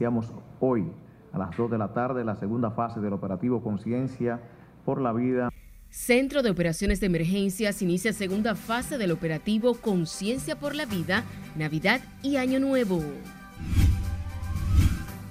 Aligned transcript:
iniciamos 0.00 0.32
hoy 0.60 0.90
a 1.30 1.36
las 1.36 1.54
2 1.54 1.72
de 1.72 1.76
la 1.76 1.92
tarde 1.92 2.24
la 2.24 2.34
segunda 2.34 2.70
fase 2.70 3.00
del 3.00 3.12
operativo 3.12 3.62
Conciencia 3.62 4.40
por 4.86 4.98
la 4.98 5.12
Vida. 5.12 5.50
Centro 5.90 6.42
de 6.42 6.48
Operaciones 6.48 7.00
de 7.00 7.06
Emergencias 7.06 7.82
inicia 7.82 8.14
segunda 8.14 8.54
fase 8.54 8.96
del 8.96 9.10
operativo 9.10 9.74
Conciencia 9.74 10.58
por 10.58 10.74
la 10.74 10.86
Vida, 10.86 11.24
Navidad 11.54 12.00
y 12.22 12.36
Año 12.36 12.60
Nuevo. 12.60 13.02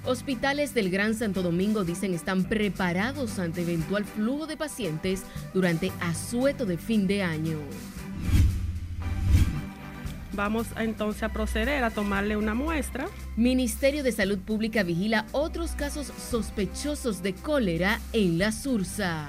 Hospitales 0.06 0.72
del 0.72 0.88
Gran 0.88 1.14
Santo 1.16 1.42
Domingo 1.42 1.82
dicen 1.82 2.14
están 2.14 2.44
preparados 2.44 3.40
ante 3.40 3.62
eventual 3.62 4.04
flujo 4.04 4.46
de 4.46 4.56
pacientes 4.56 5.24
durante 5.52 5.90
asueto 6.00 6.64
de 6.64 6.76
fin 6.76 7.08
de 7.08 7.24
año. 7.24 7.58
Vamos 10.40 10.68
entonces 10.78 11.22
a 11.22 11.28
proceder 11.28 11.84
a 11.84 11.90
tomarle 11.90 12.38
una 12.38 12.54
muestra. 12.54 13.08
Ministerio 13.36 14.02
de 14.02 14.10
Salud 14.10 14.38
Pública 14.38 14.82
vigila 14.82 15.26
otros 15.32 15.72
casos 15.72 16.06
sospechosos 16.06 17.22
de 17.22 17.34
cólera 17.34 18.00
en 18.14 18.38
la 18.38 18.50
Sursa. 18.50 19.28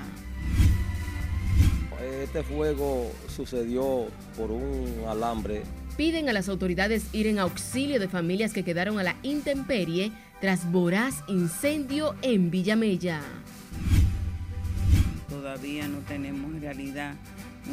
Este 2.23 2.43
fuego 2.43 3.11
sucedió 3.27 4.07
por 4.37 4.51
un 4.51 5.03
alambre. 5.05 5.63
Piden 5.97 6.29
a 6.29 6.33
las 6.33 6.47
autoridades 6.47 7.13
ir 7.13 7.27
en 7.27 7.39
auxilio 7.39 7.99
de 7.99 8.07
familias 8.07 8.53
que 8.53 8.63
quedaron 8.63 8.97
a 8.97 9.03
la 9.03 9.17
intemperie 9.21 10.13
tras 10.39 10.71
voraz 10.71 11.25
incendio 11.27 12.15
en 12.21 12.49
Villamella. 12.51 13.19
Todavía 15.27 15.89
no 15.89 15.97
tenemos 16.07 16.49
en 16.51 16.61
realidad 16.61 17.15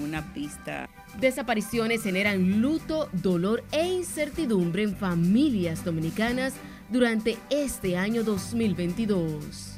una 0.03 0.34
pista. 0.34 0.89
Desapariciones 1.21 2.05
generan 2.05 2.63
luto, 2.63 3.09
dolor 3.13 3.65
e 3.73 3.85
incertidumbre 3.87 4.85
en 4.85 4.97
familias 4.97 5.85
dominicanas 5.85 6.55
durante 6.91 7.37
este 7.51 7.97
año 7.97 8.23
2022. 8.23 9.75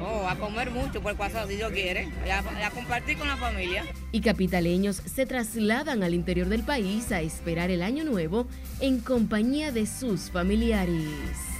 Oh, 0.00 0.26
a 0.28 0.36
comer 0.36 0.72
mucho 0.72 1.00
por 1.00 1.14
si 1.14 1.54
Dios 1.54 1.70
quiere, 1.70 2.08
a, 2.28 2.66
a 2.66 2.70
compartir 2.70 3.18
con 3.18 3.28
la 3.28 3.36
familia. 3.36 3.84
Y 4.10 4.20
capitaleños 4.20 4.96
se 4.96 5.26
trasladan 5.26 6.02
al 6.02 6.14
interior 6.14 6.48
del 6.48 6.64
país 6.64 7.12
a 7.12 7.20
esperar 7.20 7.70
el 7.70 7.82
año 7.82 8.02
nuevo 8.02 8.48
en 8.80 8.98
compañía 8.98 9.70
de 9.70 9.86
sus 9.86 10.30
familiares. 10.32 11.55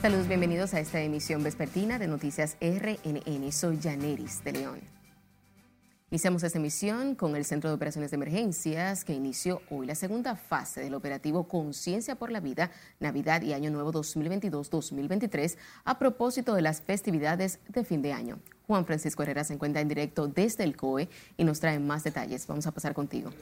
Saludos, 0.00 0.28
bienvenidos 0.28 0.72
a 0.72 0.80
esta 0.80 0.98
emisión 1.02 1.44
vespertina 1.44 1.98
de 1.98 2.08
Noticias 2.08 2.56
RNN. 2.62 3.52
Soy 3.52 3.78
Janeris 3.82 4.42
de 4.42 4.52
León. 4.52 4.80
Iniciamos 6.10 6.42
esta 6.42 6.56
emisión 6.56 7.14
con 7.14 7.36
el 7.36 7.44
Centro 7.44 7.68
de 7.68 7.76
Operaciones 7.76 8.10
de 8.10 8.14
Emergencias 8.14 9.04
que 9.04 9.12
inició 9.12 9.60
hoy 9.68 9.86
la 9.86 9.94
segunda 9.94 10.36
fase 10.36 10.80
del 10.80 10.94
operativo 10.94 11.46
Conciencia 11.46 12.14
por 12.14 12.32
la 12.32 12.40
Vida, 12.40 12.70
Navidad 12.98 13.42
y 13.42 13.52
Año 13.52 13.70
Nuevo 13.70 13.92
2022-2023 13.92 15.58
a 15.84 15.98
propósito 15.98 16.54
de 16.54 16.62
las 16.62 16.80
festividades 16.80 17.58
de 17.68 17.84
fin 17.84 18.00
de 18.00 18.14
año. 18.14 18.38
Juan 18.66 18.86
Francisco 18.86 19.22
Herrera 19.22 19.44
se 19.44 19.52
encuentra 19.52 19.82
en 19.82 19.88
directo 19.88 20.28
desde 20.28 20.64
el 20.64 20.78
COE 20.78 21.10
y 21.36 21.44
nos 21.44 21.60
trae 21.60 21.78
más 21.78 22.04
detalles. 22.04 22.46
Vamos 22.46 22.66
a 22.66 22.72
pasar 22.72 22.94
contigo. 22.94 23.32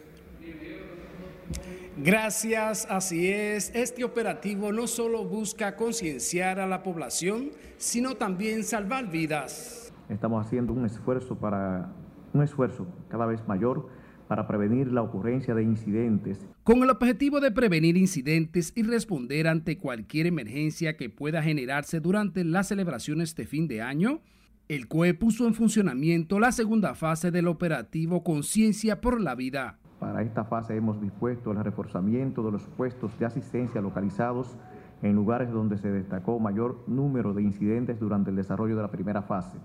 Gracias, 2.00 2.86
así 2.88 3.28
es. 3.28 3.72
Este 3.74 4.04
operativo 4.04 4.70
no 4.70 4.86
solo 4.86 5.24
busca 5.24 5.74
concienciar 5.74 6.60
a 6.60 6.66
la 6.68 6.84
población, 6.84 7.50
sino 7.76 8.14
también 8.14 8.62
salvar 8.62 9.10
vidas. 9.10 9.92
Estamos 10.08 10.46
haciendo 10.46 10.72
un 10.72 10.86
esfuerzo 10.86 11.36
para 11.36 11.92
un 12.32 12.42
esfuerzo 12.42 12.86
cada 13.08 13.26
vez 13.26 13.46
mayor 13.48 13.88
para 14.28 14.46
prevenir 14.46 14.92
la 14.92 15.02
ocurrencia 15.02 15.54
de 15.56 15.64
incidentes. 15.64 16.46
Con 16.62 16.84
el 16.84 16.90
objetivo 16.90 17.40
de 17.40 17.50
prevenir 17.50 17.96
incidentes 17.96 18.72
y 18.76 18.84
responder 18.84 19.48
ante 19.48 19.76
cualquier 19.76 20.26
emergencia 20.26 20.96
que 20.96 21.10
pueda 21.10 21.42
generarse 21.42 21.98
durante 21.98 22.44
las 22.44 22.68
celebraciones 22.68 23.34
de 23.34 23.46
fin 23.46 23.66
de 23.66 23.82
año, 23.82 24.20
el 24.68 24.86
COE 24.86 25.14
puso 25.14 25.48
en 25.48 25.54
funcionamiento 25.54 26.38
la 26.38 26.52
segunda 26.52 26.94
fase 26.94 27.32
del 27.32 27.48
operativo 27.48 28.22
Conciencia 28.22 29.00
por 29.00 29.20
la 29.20 29.34
Vida. 29.34 29.78
Para 29.98 30.22
esta 30.22 30.44
fase 30.44 30.76
hemos 30.76 31.00
dispuesto 31.00 31.50
el 31.50 31.62
reforzamiento 31.64 32.42
de 32.44 32.52
los 32.52 32.62
puestos 32.62 33.18
de 33.18 33.26
asistencia 33.26 33.80
localizados 33.80 34.56
en 35.02 35.14
lugares 35.14 35.50
donde 35.50 35.76
se 35.76 35.90
destacó 35.90 36.38
mayor 36.38 36.78
número 36.86 37.34
de 37.34 37.42
incidentes 37.42 37.98
durante 37.98 38.30
el 38.30 38.36
desarrollo 38.36 38.76
de 38.76 38.82
la 38.82 38.90
primera 38.90 39.22
fase. 39.22 39.58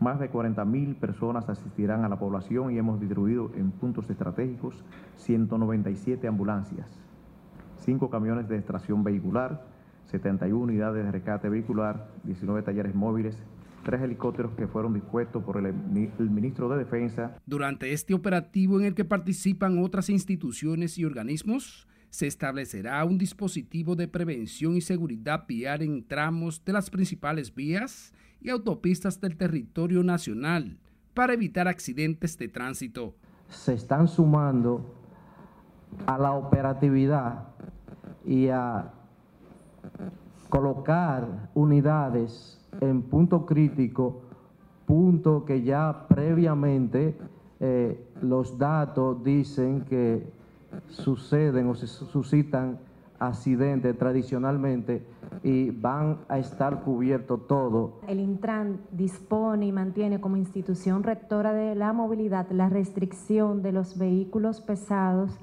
Más 0.00 0.18
de 0.18 0.32
40.000 0.32 0.96
personas 0.96 1.48
asistirán 1.48 2.04
a 2.04 2.08
la 2.08 2.18
población 2.18 2.72
y 2.72 2.78
hemos 2.78 2.98
distribuido 2.98 3.50
en 3.54 3.70
puntos 3.70 4.08
estratégicos 4.10 4.82
197 5.16 6.26
ambulancias, 6.26 6.88
5 7.76 8.10
camiones 8.10 8.48
de 8.48 8.56
extracción 8.56 9.04
vehicular, 9.04 9.64
71 10.06 10.60
unidades 10.60 11.04
de 11.04 11.12
rescate 11.12 11.48
vehicular, 11.48 12.08
19 12.24 12.62
talleres 12.62 12.94
móviles, 12.94 13.40
tres 13.82 14.02
helicópteros 14.02 14.52
que 14.54 14.66
fueron 14.66 14.94
dispuestos 14.94 15.42
por 15.42 15.58
el, 15.58 15.66
el, 15.66 16.30
ministro 16.30 16.68
de 16.68 16.78
Defensa. 16.78 17.36
Durante 17.46 17.92
este 17.92 18.14
operativo 18.14 18.78
en 18.78 18.86
el 18.86 18.94
que 18.94 19.04
participan 19.04 19.82
otras 19.82 20.08
instituciones 20.10 20.98
y 20.98 21.04
organismos, 21.04 21.86
se 22.10 22.26
establecerá 22.26 23.04
un 23.04 23.18
dispositivo 23.18 23.96
de 23.96 24.06
prevención 24.06 24.76
y 24.76 24.80
seguridad 24.80 25.46
vial 25.46 25.82
en 25.82 26.06
tramos 26.06 26.64
de 26.64 26.72
las 26.72 26.90
principales 26.90 27.54
vías 27.54 28.12
y 28.40 28.50
autopistas 28.50 29.20
del 29.20 29.36
territorio 29.36 30.02
nacional 30.02 30.78
para 31.14 31.32
evitar 31.32 31.68
accidentes 31.68 32.36
de 32.38 32.48
tránsito. 32.48 33.14
Se 33.48 33.74
están 33.74 34.08
sumando 34.08 34.94
a 36.06 36.18
la 36.18 36.32
operatividad 36.32 37.48
y 38.24 38.48
a 38.48 38.92
colocar 40.48 41.50
unidades 41.54 42.61
en 42.80 43.02
punto 43.02 43.46
crítico, 43.46 44.22
punto 44.86 45.44
que 45.44 45.62
ya 45.62 46.06
previamente 46.08 47.16
eh, 47.60 48.04
los 48.20 48.58
datos 48.58 49.22
dicen 49.22 49.82
que 49.82 50.26
suceden 50.88 51.68
o 51.68 51.74
se 51.74 51.86
suscitan 51.86 52.78
accidentes 53.18 53.96
tradicionalmente 53.96 55.06
y 55.44 55.70
van 55.70 56.18
a 56.28 56.38
estar 56.38 56.82
cubiertos 56.82 57.46
todo. 57.46 58.00
El 58.08 58.18
Intran 58.18 58.80
dispone 58.90 59.66
y 59.66 59.72
mantiene 59.72 60.20
como 60.20 60.36
institución 60.36 61.04
rectora 61.04 61.52
de 61.52 61.74
la 61.74 61.92
movilidad 61.92 62.50
la 62.50 62.68
restricción 62.68 63.62
de 63.62 63.72
los 63.72 63.96
vehículos 63.96 64.60
pesados 64.60 65.38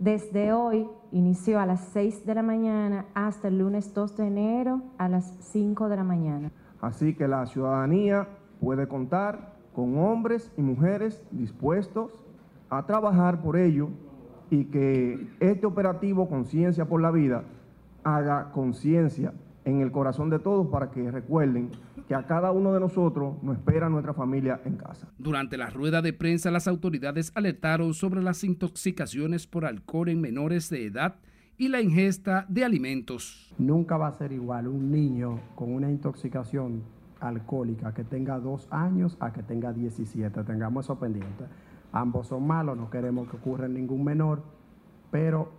desde 0.00 0.54
hoy, 0.54 0.88
inició 1.12 1.60
a 1.60 1.66
las 1.66 1.80
6 1.92 2.24
de 2.24 2.34
la 2.34 2.42
mañana 2.42 3.04
hasta 3.12 3.48
el 3.48 3.58
lunes 3.58 3.92
2 3.92 4.16
de 4.16 4.26
enero 4.28 4.80
a 4.96 5.10
las 5.10 5.26
5 5.52 5.90
de 5.90 5.96
la 5.96 6.04
mañana. 6.04 6.50
Así 6.80 7.14
que 7.14 7.28
la 7.28 7.46
ciudadanía 7.46 8.28
puede 8.60 8.88
contar 8.88 9.54
con 9.74 9.98
hombres 9.98 10.52
y 10.56 10.62
mujeres 10.62 11.22
dispuestos 11.30 12.24
a 12.68 12.86
trabajar 12.86 13.40
por 13.40 13.56
ello 13.56 13.88
y 14.50 14.64
que 14.66 15.28
este 15.40 15.66
operativo 15.66 16.28
Conciencia 16.28 16.86
por 16.86 17.00
la 17.00 17.10
Vida 17.10 17.44
haga 18.02 18.50
conciencia 18.52 19.32
en 19.64 19.80
el 19.80 19.92
corazón 19.92 20.30
de 20.30 20.38
todos 20.38 20.68
para 20.68 20.90
que 20.90 21.10
recuerden 21.10 21.70
que 22.08 22.14
a 22.14 22.26
cada 22.26 22.50
uno 22.50 22.72
de 22.72 22.80
nosotros 22.80 23.40
nos 23.42 23.56
espera 23.56 23.88
nuestra 23.88 24.14
familia 24.14 24.60
en 24.64 24.76
casa. 24.76 25.06
Durante 25.18 25.56
la 25.56 25.70
rueda 25.70 26.02
de 26.02 26.12
prensa, 26.12 26.50
las 26.50 26.66
autoridades 26.66 27.30
alertaron 27.34 27.94
sobre 27.94 28.22
las 28.22 28.42
intoxicaciones 28.42 29.46
por 29.46 29.64
alcohol 29.64 30.08
en 30.08 30.20
menores 30.20 30.70
de 30.70 30.86
edad 30.86 31.16
y 31.60 31.68
la 31.68 31.80
ingesta 31.82 32.46
de 32.48 32.64
alimentos. 32.64 33.54
Nunca 33.58 33.98
va 33.98 34.08
a 34.08 34.14
ser 34.14 34.32
igual 34.32 34.66
un 34.66 34.90
niño 34.90 35.38
con 35.54 35.74
una 35.74 35.90
intoxicación 35.90 36.82
alcohólica 37.20 37.92
que 37.92 38.02
tenga 38.02 38.38
dos 38.38 38.66
años 38.70 39.18
a 39.20 39.34
que 39.34 39.42
tenga 39.42 39.70
17. 39.70 40.42
Tengamos 40.44 40.86
eso 40.86 40.98
pendiente. 40.98 41.44
Ambos 41.92 42.28
son 42.28 42.46
malos, 42.46 42.78
no 42.78 42.88
queremos 42.88 43.28
que 43.28 43.36
ocurra 43.36 43.66
en 43.66 43.74
ningún 43.74 44.04
menor, 44.04 44.42
pero 45.10 45.52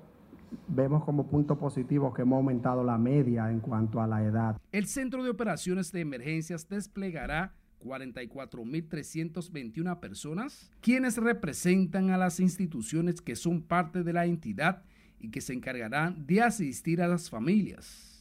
vemos 0.68 1.04
como 1.04 1.28
punto 1.28 1.60
positivo 1.60 2.16
que 2.16 2.24
hemos 2.24 2.38
aumentado 2.38 2.84
la 2.84 2.98
media 2.98 3.52
en 3.52 3.60
cuanto 3.60 4.02
a 4.02 4.08
la 4.08 4.24
edad. 4.24 4.58
El 4.72 4.88
Centro 4.88 5.24
de 5.24 5.30
Operaciones 5.30 5.92
de 5.92 6.00
Emergencias 6.00 6.68
desplegará 6.68 7.54
44.321 7.86 10.00
personas, 10.00 10.72
quienes 10.82 11.18
representan 11.18 12.10
a 12.10 12.18
las 12.18 12.40
instituciones 12.40 13.22
que 13.22 13.36
son 13.36 13.62
parte 13.62 14.04
de 14.04 14.14
la 14.14 14.26
entidad 14.26 14.82
y 15.22 15.30
que 15.30 15.42
se 15.42 15.54
encargarán 15.54 16.26
de 16.26 16.42
asistir 16.42 17.02
a 17.02 17.08
las 17.08 17.30
familias 17.30 18.12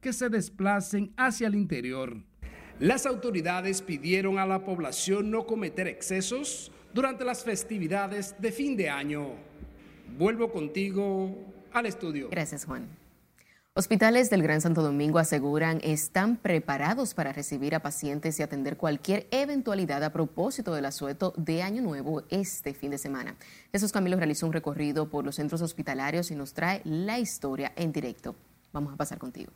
que 0.00 0.12
se 0.12 0.28
desplacen 0.28 1.12
hacia 1.16 1.48
el 1.48 1.54
interior. 1.54 2.16
Las 2.78 3.06
autoridades 3.06 3.82
pidieron 3.82 4.38
a 4.38 4.46
la 4.46 4.64
población 4.64 5.30
no 5.30 5.46
cometer 5.46 5.88
excesos 5.88 6.70
durante 6.94 7.24
las 7.24 7.42
festividades 7.42 8.36
de 8.38 8.52
fin 8.52 8.76
de 8.76 8.88
año. 8.88 9.32
Vuelvo 10.16 10.50
contigo 10.52 11.36
al 11.72 11.86
estudio. 11.86 12.28
Gracias, 12.30 12.64
Juan. 12.64 12.88
Hospitales 13.78 14.28
del 14.28 14.42
Gran 14.42 14.60
Santo 14.60 14.82
Domingo 14.82 15.20
aseguran 15.20 15.78
están 15.84 16.36
preparados 16.36 17.14
para 17.14 17.32
recibir 17.32 17.76
a 17.76 17.80
pacientes 17.80 18.40
y 18.40 18.42
atender 18.42 18.76
cualquier 18.76 19.28
eventualidad 19.30 20.02
a 20.02 20.12
propósito 20.12 20.74
del 20.74 20.84
asueto 20.84 21.32
de 21.36 21.62
Año 21.62 21.80
Nuevo 21.80 22.24
este 22.28 22.74
fin 22.74 22.90
de 22.90 22.98
semana. 22.98 23.36
Jesús 23.70 23.92
Camilo 23.92 24.16
realizó 24.16 24.46
un 24.46 24.52
recorrido 24.52 25.08
por 25.08 25.24
los 25.24 25.36
centros 25.36 25.62
hospitalarios 25.62 26.32
y 26.32 26.34
nos 26.34 26.54
trae 26.54 26.80
la 26.82 27.20
historia 27.20 27.72
en 27.76 27.92
directo. 27.92 28.34
Vamos 28.72 28.94
a 28.94 28.96
pasar 28.96 29.18
contigo. 29.18 29.52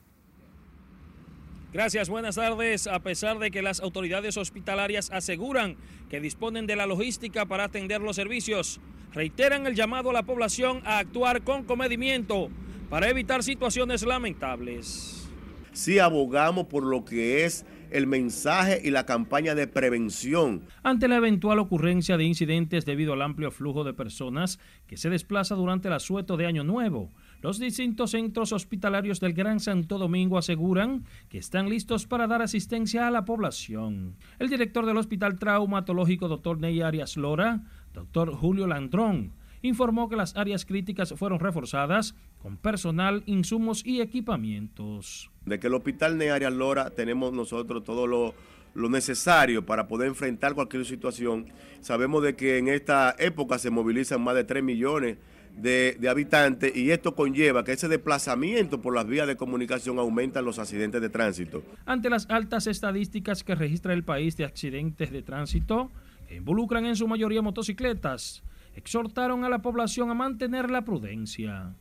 Gracias, 1.72 2.08
buenas 2.08 2.36
tardes. 2.36 2.86
A 2.86 3.00
pesar 3.00 3.40
de 3.40 3.50
que 3.50 3.60
las 3.60 3.80
autoridades 3.80 4.36
hospitalarias 4.36 5.10
aseguran 5.10 5.76
que 6.08 6.20
disponen 6.20 6.68
de 6.68 6.76
la 6.76 6.86
logística 6.86 7.44
para 7.46 7.64
atender 7.64 8.00
los 8.00 8.14
servicios, 8.14 8.80
reiteran 9.12 9.66
el 9.66 9.74
llamado 9.74 10.10
a 10.10 10.12
la 10.12 10.22
población 10.22 10.80
a 10.84 10.98
actuar 10.98 11.42
con 11.42 11.64
comedimiento 11.64 12.50
para 12.92 13.08
evitar 13.08 13.42
situaciones 13.42 14.04
lamentables. 14.04 15.26
Sí 15.72 15.98
abogamos 15.98 16.66
por 16.66 16.84
lo 16.84 17.06
que 17.06 17.46
es 17.46 17.64
el 17.90 18.06
mensaje 18.06 18.82
y 18.84 18.90
la 18.90 19.06
campaña 19.06 19.54
de 19.54 19.66
prevención. 19.66 20.64
Ante 20.82 21.08
la 21.08 21.16
eventual 21.16 21.58
ocurrencia 21.58 22.18
de 22.18 22.24
incidentes 22.24 22.84
debido 22.84 23.14
al 23.14 23.22
amplio 23.22 23.50
flujo 23.50 23.82
de 23.82 23.94
personas 23.94 24.58
que 24.86 24.98
se 24.98 25.08
desplaza 25.08 25.54
durante 25.54 25.88
el 25.88 25.94
asueto 25.94 26.36
de 26.36 26.44
Año 26.44 26.64
Nuevo, 26.64 27.08
los 27.40 27.58
distintos 27.58 28.10
centros 28.10 28.52
hospitalarios 28.52 29.20
del 29.20 29.32
Gran 29.32 29.58
Santo 29.58 29.96
Domingo 29.96 30.36
aseguran 30.36 31.06
que 31.30 31.38
están 31.38 31.70
listos 31.70 32.06
para 32.06 32.26
dar 32.26 32.42
asistencia 32.42 33.06
a 33.06 33.10
la 33.10 33.24
población. 33.24 34.16
El 34.38 34.50
director 34.50 34.84
del 34.84 34.98
Hospital 34.98 35.38
Traumatológico, 35.38 36.28
doctor 36.28 36.60
Ney 36.60 36.82
Arias 36.82 37.16
Lora, 37.16 37.62
doctor 37.94 38.34
Julio 38.34 38.66
Landrón, 38.66 39.32
informó 39.62 40.08
que 40.08 40.16
las 40.16 40.36
áreas 40.36 40.66
críticas 40.66 41.14
fueron 41.16 41.40
reforzadas 41.40 42.14
con 42.40 42.56
personal, 42.56 43.22
insumos 43.26 43.86
y 43.86 44.00
equipamientos. 44.00 45.30
De 45.46 45.58
que 45.58 45.68
el 45.68 45.74
Hospital 45.74 46.18
Nearia 46.18 46.50
Lora 46.50 46.90
tenemos 46.90 47.32
nosotros 47.32 47.84
todo 47.84 48.06
lo, 48.06 48.34
necesario 48.74 49.64
para 49.64 49.86
poder 49.86 50.08
enfrentar 50.08 50.54
cualquier 50.54 50.84
situación. 50.84 51.46
Sabemos 51.80 52.22
de 52.22 52.34
que 52.34 52.58
en 52.58 52.68
esta 52.68 53.14
época 53.18 53.58
se 53.58 53.70
movilizan 53.70 54.22
más 54.22 54.34
de 54.34 54.44
3 54.44 54.62
millones 54.62 55.18
de, 55.56 55.96
de, 56.00 56.08
habitantes 56.08 56.74
y 56.74 56.90
esto 56.90 57.14
conlleva 57.14 57.62
que 57.62 57.72
ese 57.72 57.86
desplazamiento 57.86 58.80
por 58.80 58.94
las 58.94 59.06
vías 59.06 59.26
de 59.26 59.36
comunicación 59.36 59.98
aumentan 59.98 60.46
los 60.46 60.58
accidentes 60.58 61.02
de 61.02 61.10
tránsito. 61.10 61.62
Ante 61.84 62.08
las 62.08 62.28
altas 62.30 62.66
estadísticas 62.66 63.44
que 63.44 63.54
registra 63.54 63.92
el 63.92 64.02
país 64.02 64.38
de 64.38 64.46
accidentes 64.46 65.12
de 65.12 65.22
tránsito, 65.22 65.90
que 66.26 66.36
involucran 66.36 66.86
en 66.86 66.96
su 66.96 67.06
mayoría 67.06 67.42
motocicletas, 67.42 68.42
exhortaron 68.74 69.44
a 69.44 69.48
la 69.48 69.60
población 69.60 70.10
a 70.10 70.14
mantener 70.14 70.70
la 70.70 70.84
prudencia. 70.84 71.74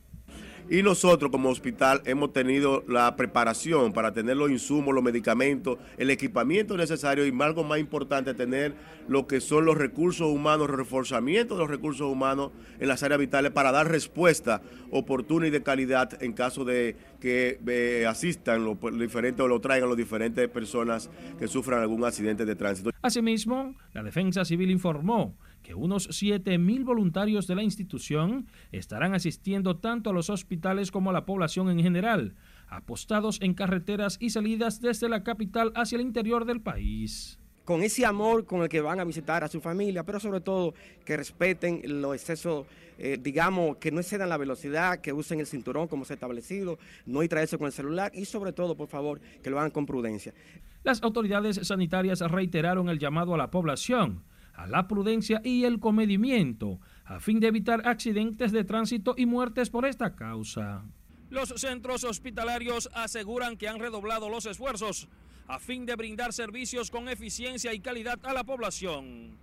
Y 0.70 0.82
nosotros 0.82 1.30
como 1.30 1.50
hospital 1.50 2.02
hemos 2.04 2.32
tenido 2.32 2.84
la 2.88 3.14
preparación 3.16 3.92
para 3.92 4.12
tener 4.12 4.36
los 4.36 4.50
insumos, 4.50 4.94
los 4.94 5.02
medicamentos, 5.02 5.78
el 5.98 6.10
equipamiento 6.10 6.76
necesario 6.76 7.26
y 7.26 7.42
algo 7.42 7.64
más 7.64 7.78
importante, 7.78 8.32
tener 8.32 8.74
lo 9.08 9.26
que 9.26 9.40
son 9.40 9.64
los 9.64 9.76
recursos 9.76 10.28
humanos, 10.28 10.68
el 10.68 10.76
reforzamiento 10.76 11.54
de 11.54 11.60
los 11.60 11.70
recursos 11.70 12.10
humanos 12.10 12.52
en 12.78 12.88
las 12.88 13.02
áreas 13.02 13.18
vitales 13.18 13.50
para 13.50 13.72
dar 13.72 13.90
respuesta 13.90 14.62
oportuna 14.90 15.48
y 15.48 15.50
de 15.50 15.62
calidad 15.62 16.22
en 16.22 16.32
caso 16.32 16.64
de 16.64 16.96
que 17.20 17.58
eh, 17.66 18.06
asistan 18.06 18.64
los 18.64 18.78
diferentes 18.98 19.44
o 19.44 19.48
lo 19.48 19.60
traigan 19.60 19.88
las 19.88 19.98
diferentes 19.98 20.48
personas 20.48 21.10
que 21.38 21.48
sufran 21.48 21.80
algún 21.80 22.04
accidente 22.04 22.44
de 22.44 22.54
tránsito. 22.54 22.90
Asimismo, 23.02 23.74
la 23.92 24.02
Defensa 24.02 24.44
Civil 24.44 24.70
informó 24.70 25.36
que 25.62 25.74
unos 25.74 26.08
7.000 26.08 26.84
voluntarios 26.84 27.46
de 27.46 27.54
la 27.54 27.62
institución 27.62 28.46
estarán 28.70 29.14
asistiendo 29.14 29.76
tanto 29.76 30.10
a 30.10 30.12
los 30.12 30.30
hospitales 30.30 30.90
como 30.90 31.10
a 31.10 31.12
la 31.12 31.24
población 31.24 31.70
en 31.70 31.80
general, 31.80 32.34
apostados 32.68 33.40
en 33.40 33.54
carreteras 33.54 34.16
y 34.20 34.30
salidas 34.30 34.80
desde 34.80 35.08
la 35.08 35.22
capital 35.22 35.72
hacia 35.74 35.96
el 35.96 36.02
interior 36.02 36.44
del 36.44 36.60
país 36.60 37.38
con 37.64 37.82
ese 37.82 38.04
amor 38.04 38.44
con 38.44 38.62
el 38.62 38.68
que 38.68 38.80
van 38.80 39.00
a 39.00 39.04
visitar 39.04 39.44
a 39.44 39.48
su 39.48 39.60
familia, 39.60 40.04
pero 40.04 40.18
sobre 40.18 40.40
todo 40.40 40.74
que 41.04 41.16
respeten 41.16 41.80
los 41.84 42.14
excesos, 42.14 42.66
eh, 42.98 43.18
digamos, 43.20 43.76
que 43.76 43.90
no 43.92 44.00
excedan 44.00 44.28
la 44.28 44.36
velocidad, 44.36 44.98
que 44.98 45.12
usen 45.12 45.40
el 45.40 45.46
cinturón 45.46 45.88
como 45.88 46.04
se 46.04 46.12
ha 46.12 46.14
establecido, 46.14 46.78
no 47.06 47.20
distraerse 47.20 47.58
con 47.58 47.66
el 47.66 47.72
celular 47.72 48.10
y 48.14 48.24
sobre 48.24 48.52
todo, 48.52 48.76
por 48.76 48.88
favor, 48.88 49.20
que 49.42 49.50
lo 49.50 49.58
hagan 49.58 49.70
con 49.70 49.86
prudencia. 49.86 50.34
Las 50.82 51.02
autoridades 51.02 51.60
sanitarias 51.66 52.20
reiteraron 52.20 52.88
el 52.88 52.98
llamado 52.98 53.34
a 53.34 53.38
la 53.38 53.50
población 53.50 54.24
a 54.54 54.66
la 54.66 54.88
prudencia 54.88 55.40
y 55.44 55.64
el 55.64 55.80
comedimiento, 55.80 56.80
a 57.04 57.20
fin 57.20 57.40
de 57.40 57.48
evitar 57.48 57.86
accidentes 57.86 58.52
de 58.52 58.64
tránsito 58.64 59.14
y 59.16 59.26
muertes 59.26 59.70
por 59.70 59.84
esta 59.86 60.14
causa. 60.14 60.84
Los 61.30 61.48
centros 61.56 62.04
hospitalarios 62.04 62.90
aseguran 62.94 63.56
que 63.56 63.68
han 63.68 63.78
redoblado 63.78 64.28
los 64.28 64.46
esfuerzos 64.46 65.08
a 65.48 65.58
fin 65.58 65.86
de 65.86 65.96
brindar 65.96 66.32
servicios 66.32 66.90
con 66.90 67.08
eficiencia 67.08 67.72
y 67.74 67.80
calidad 67.80 68.18
a 68.22 68.32
la 68.32 68.44
población. 68.44 69.36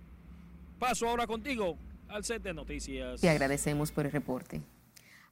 Paso 0.78 1.08
ahora 1.08 1.26
contigo 1.26 1.76
al 2.08 2.24
set 2.24 2.42
de 2.42 2.54
noticias. 2.54 3.20
Te 3.20 3.28
agradecemos 3.28 3.92
por 3.92 4.06
el 4.06 4.12
reporte. 4.12 4.62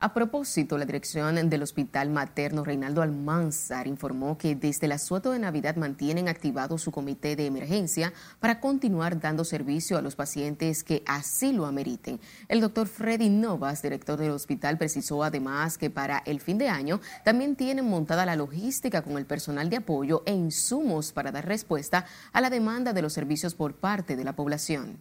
A 0.01 0.15
propósito, 0.15 0.79
la 0.79 0.85
dirección 0.87 1.51
del 1.51 1.65
Hospital 1.65 2.09
Materno 2.11 2.63
Reinaldo 2.63 3.03
Almanzar 3.03 3.89
informó 3.89 4.39
que 4.39 4.55
desde 4.55 4.87
el 4.87 4.93
asueto 4.93 5.33
de 5.33 5.41
Navidad 5.41 5.75
mantienen 5.75 6.29
activado 6.29 6.79
su 6.79 6.93
comité 6.93 7.35
de 7.35 7.47
emergencia 7.47 8.13
para 8.39 8.61
continuar 8.61 9.19
dando 9.19 9.43
servicio 9.43 9.99
a 9.99 10.01
los 10.01 10.15
pacientes 10.15 10.85
que 10.85 11.03
así 11.05 11.53
lo 11.53 11.67
ameriten. 11.67 12.21
El 12.47 12.61
doctor 12.61 12.87
Freddy 12.87 13.29
Novas, 13.29 13.83
director 13.83 14.17
del 14.17 14.31
hospital, 14.31 14.79
precisó 14.79 15.25
además 15.25 15.79
que 15.79 15.91
para 15.91 16.19
el 16.19 16.39
fin 16.39 16.59
de 16.59 16.69
año 16.69 17.01
también 17.25 17.57
tienen 17.57 17.85
montada 17.85 18.25
la 18.25 18.37
logística 18.37 19.03
con 19.03 19.19
el 19.19 19.27
personal 19.27 19.69
de 19.69 19.79
apoyo 19.79 20.23
e 20.27 20.33
insumos 20.33 21.11
para 21.11 21.33
dar 21.33 21.49
respuesta 21.49 22.07
a 22.33 22.41
la 22.41 22.51
demanda 22.51 22.93
de 22.93 23.03
los 23.03 23.15
servicios 23.15 23.57
por 23.57 23.75
parte 23.75 24.15
de 24.15 24.23
la 24.23 24.37
población. 24.37 25.01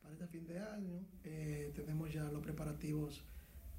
Para 0.00 0.14
este 0.14 0.28
fin 0.28 0.46
de 0.46 0.60
año 0.60 1.04
eh, 1.24 1.72
tenemos 1.74 2.12
ya 2.12 2.22
los 2.22 2.42
preparativos. 2.44 3.24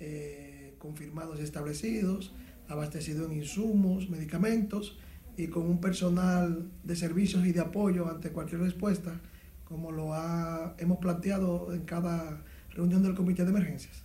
Eh, 0.04 0.41
confirmados 0.82 1.40
y 1.40 1.44
establecidos, 1.44 2.34
abastecidos 2.68 3.32
en 3.32 3.38
insumos, 3.38 4.10
medicamentos 4.10 4.98
y 5.38 5.48
con 5.48 5.64
un 5.64 5.80
personal 5.80 6.70
de 6.84 6.96
servicios 6.96 7.46
y 7.46 7.54
de 7.54 7.62
apoyo 7.62 8.10
ante 8.10 8.32
cualquier 8.32 8.62
respuesta, 8.62 9.22
como 9.64 9.92
lo 9.92 10.14
ha, 10.14 10.76
hemos 10.80 10.98
planteado 10.98 11.74
en 11.74 11.86
cada 11.86 12.44
reunión 12.72 13.04
del 13.04 13.16
Comité 13.16 13.44
de 13.44 13.52
Emergencias. 13.52 14.04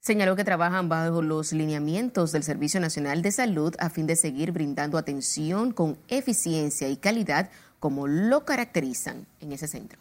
Señaló 0.00 0.34
que 0.34 0.42
trabajan 0.42 0.88
bajo 0.88 1.22
los 1.22 1.52
lineamientos 1.52 2.32
del 2.32 2.42
Servicio 2.42 2.80
Nacional 2.80 3.22
de 3.22 3.30
Salud 3.30 3.74
a 3.78 3.88
fin 3.88 4.08
de 4.08 4.16
seguir 4.16 4.50
brindando 4.50 4.98
atención 4.98 5.72
con 5.72 5.96
eficiencia 6.08 6.88
y 6.88 6.96
calidad 6.96 7.50
como 7.78 8.08
lo 8.08 8.44
caracterizan 8.44 9.26
en 9.40 9.52
ese 9.52 9.68
centro. 9.68 10.00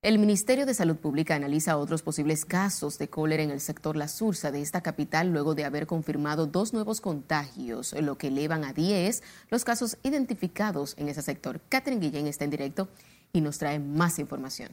El 0.00 0.20
Ministerio 0.20 0.64
de 0.64 0.74
Salud 0.74 0.94
Pública 0.94 1.34
analiza 1.34 1.76
otros 1.76 2.02
posibles 2.02 2.44
casos 2.44 2.98
de 2.98 3.08
cólera 3.08 3.42
en 3.42 3.50
el 3.50 3.58
sector 3.58 3.96
La 3.96 4.06
Sursa 4.06 4.52
de 4.52 4.62
esta 4.62 4.80
capital 4.80 5.32
luego 5.32 5.56
de 5.56 5.64
haber 5.64 5.88
confirmado 5.88 6.46
dos 6.46 6.72
nuevos 6.72 7.00
contagios, 7.00 7.92
lo 8.00 8.16
que 8.16 8.28
elevan 8.28 8.62
a 8.62 8.72
10 8.72 9.24
los 9.50 9.64
casos 9.64 9.98
identificados 10.04 10.94
en 10.98 11.08
ese 11.08 11.20
sector. 11.22 11.60
Catherine 11.68 12.00
Guillén 12.00 12.28
está 12.28 12.44
en 12.44 12.50
directo 12.50 12.88
y 13.32 13.40
nos 13.40 13.58
trae 13.58 13.80
más 13.80 14.20
información. 14.20 14.70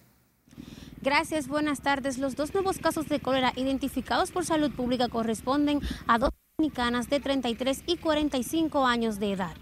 Gracias, 1.02 1.48
buenas 1.48 1.82
tardes. 1.82 2.20
Los 2.20 2.36
dos 2.36 2.54
nuevos 2.54 2.78
casos 2.78 3.10
de 3.10 3.20
cólera 3.20 3.52
identificados 3.56 4.30
por 4.30 4.46
Salud 4.46 4.72
Pública 4.74 5.08
corresponden 5.08 5.80
a 6.06 6.20
dos 6.20 6.30
dominicanas 6.56 7.10
de 7.10 7.20
33 7.20 7.82
y 7.88 7.98
45 7.98 8.86
años 8.86 9.20
de 9.20 9.32
edad. 9.32 9.56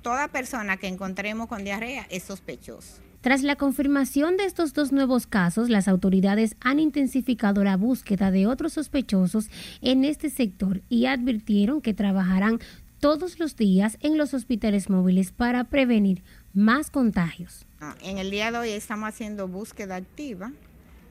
Toda 0.00 0.28
persona 0.28 0.78
que 0.78 0.88
encontremos 0.88 1.46
con 1.48 1.62
diarrea 1.62 2.06
es 2.08 2.22
sospechosa. 2.22 3.11
Tras 3.22 3.44
la 3.44 3.54
confirmación 3.54 4.36
de 4.36 4.46
estos 4.46 4.74
dos 4.74 4.90
nuevos 4.90 5.28
casos, 5.28 5.70
las 5.70 5.86
autoridades 5.86 6.56
han 6.60 6.80
intensificado 6.80 7.62
la 7.62 7.76
búsqueda 7.76 8.32
de 8.32 8.48
otros 8.48 8.72
sospechosos 8.72 9.48
en 9.80 10.04
este 10.04 10.28
sector 10.28 10.82
y 10.88 11.06
advirtieron 11.06 11.80
que 11.82 11.94
trabajarán 11.94 12.58
todos 12.98 13.38
los 13.38 13.54
días 13.54 13.96
en 14.00 14.18
los 14.18 14.34
hospitales 14.34 14.90
móviles 14.90 15.30
para 15.30 15.62
prevenir 15.62 16.24
más 16.52 16.90
contagios. 16.90 17.64
Ah, 17.80 17.94
en 18.02 18.18
el 18.18 18.28
día 18.32 18.50
de 18.50 18.58
hoy 18.58 18.70
estamos 18.70 19.08
haciendo 19.08 19.46
búsqueda 19.46 19.94
activa. 19.94 20.50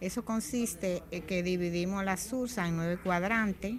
Eso 0.01 0.25
consiste 0.25 1.03
en 1.11 1.23
que 1.23 1.43
dividimos 1.43 2.03
la 2.03 2.17
SURSA 2.17 2.67
en 2.67 2.75
nueve 2.75 2.97
cuadrantes. 3.01 3.75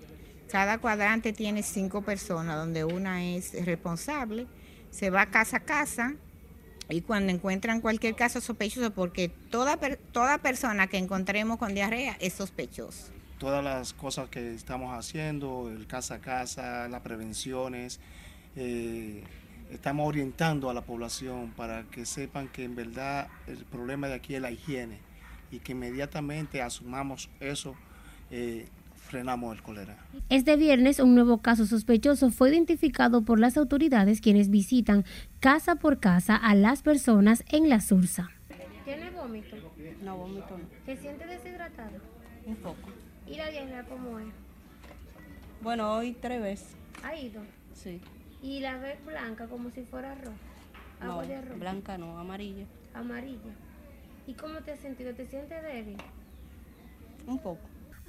Cada 0.50 0.78
cuadrante 0.78 1.34
tiene 1.34 1.62
cinco 1.62 2.00
personas, 2.00 2.56
donde 2.56 2.84
una 2.84 3.26
es 3.26 3.52
responsable. 3.66 4.46
Se 4.90 5.10
va 5.10 5.26
casa 5.26 5.58
a 5.58 5.60
casa 5.60 6.14
y 6.92 7.00
cuando 7.00 7.32
encuentran 7.32 7.80
cualquier 7.80 8.14
caso 8.14 8.40
sospechoso, 8.40 8.90
porque 8.92 9.28
toda, 9.28 9.78
toda 10.12 10.38
persona 10.38 10.86
que 10.86 10.98
encontremos 10.98 11.58
con 11.58 11.74
diarrea 11.74 12.16
es 12.20 12.34
sospechoso. 12.34 13.12
Todas 13.38 13.64
las 13.64 13.92
cosas 13.92 14.28
que 14.28 14.54
estamos 14.54 14.96
haciendo, 14.96 15.68
el 15.70 15.86
casa 15.86 16.16
a 16.16 16.18
casa, 16.20 16.88
las 16.88 17.00
prevenciones, 17.00 17.98
eh, 18.56 19.24
estamos 19.72 20.06
orientando 20.06 20.70
a 20.70 20.74
la 20.74 20.82
población 20.82 21.52
para 21.56 21.84
que 21.84 22.04
sepan 22.04 22.48
que 22.48 22.64
en 22.64 22.76
verdad 22.76 23.28
el 23.46 23.64
problema 23.64 24.06
de 24.08 24.14
aquí 24.14 24.34
es 24.34 24.42
la 24.42 24.50
higiene 24.50 24.98
y 25.50 25.58
que 25.58 25.72
inmediatamente 25.72 26.62
asumamos 26.62 27.30
eso, 27.40 27.74
eh, 28.30 28.68
frenamos 29.02 29.56
el 29.56 29.62
cólera. 29.62 29.96
Este 30.28 30.56
viernes 30.56 30.98
un 30.98 31.14
nuevo 31.14 31.38
caso 31.38 31.66
sospechoso 31.66 32.30
fue 32.30 32.50
identificado 32.50 33.22
por 33.22 33.38
las 33.38 33.56
autoridades 33.56 34.20
quienes 34.20 34.48
visitan 34.50 35.04
casa 35.40 35.76
por 35.76 36.00
casa 36.00 36.36
a 36.36 36.54
las 36.54 36.82
personas 36.82 37.44
en 37.50 37.68
la 37.68 37.80
Sursa. 37.80 38.30
¿Tiene 38.84 39.10
vómito? 39.10 39.56
No, 40.02 40.16
vómito 40.16 40.58
no. 40.58 40.64
¿Se 40.86 40.96
siente 40.96 41.26
deshidratado? 41.26 41.98
Un 42.46 42.56
poco. 42.56 42.88
¿Y 43.26 43.36
la 43.36 43.50
diarrea 43.50 43.84
cómo 43.84 44.18
es? 44.18 44.26
Bueno, 45.62 45.92
hoy 45.92 46.16
tres 46.20 46.42
veces. 46.42 46.68
¿Ha 47.04 47.14
ido? 47.16 47.42
Sí. 47.74 48.00
¿Y 48.42 48.60
la 48.60 48.78
ves 48.78 49.04
blanca 49.04 49.46
como 49.46 49.70
si 49.70 49.82
fuera 49.82 50.12
arroz? 50.12 50.34
No, 51.00 51.22
de 51.22 51.36
arroz? 51.36 51.58
blanca 51.58 51.98
no, 51.98 52.18
amarilla. 52.18 52.64
Amarilla. 52.94 53.52
¿Y 54.26 54.34
cómo 54.34 54.58
te 54.60 54.72
has 54.72 54.80
sentido? 54.80 55.14
¿Te 55.14 55.26
sientes 55.26 55.62
débil? 55.62 55.96
Un 57.26 57.38
poco. 57.38 57.60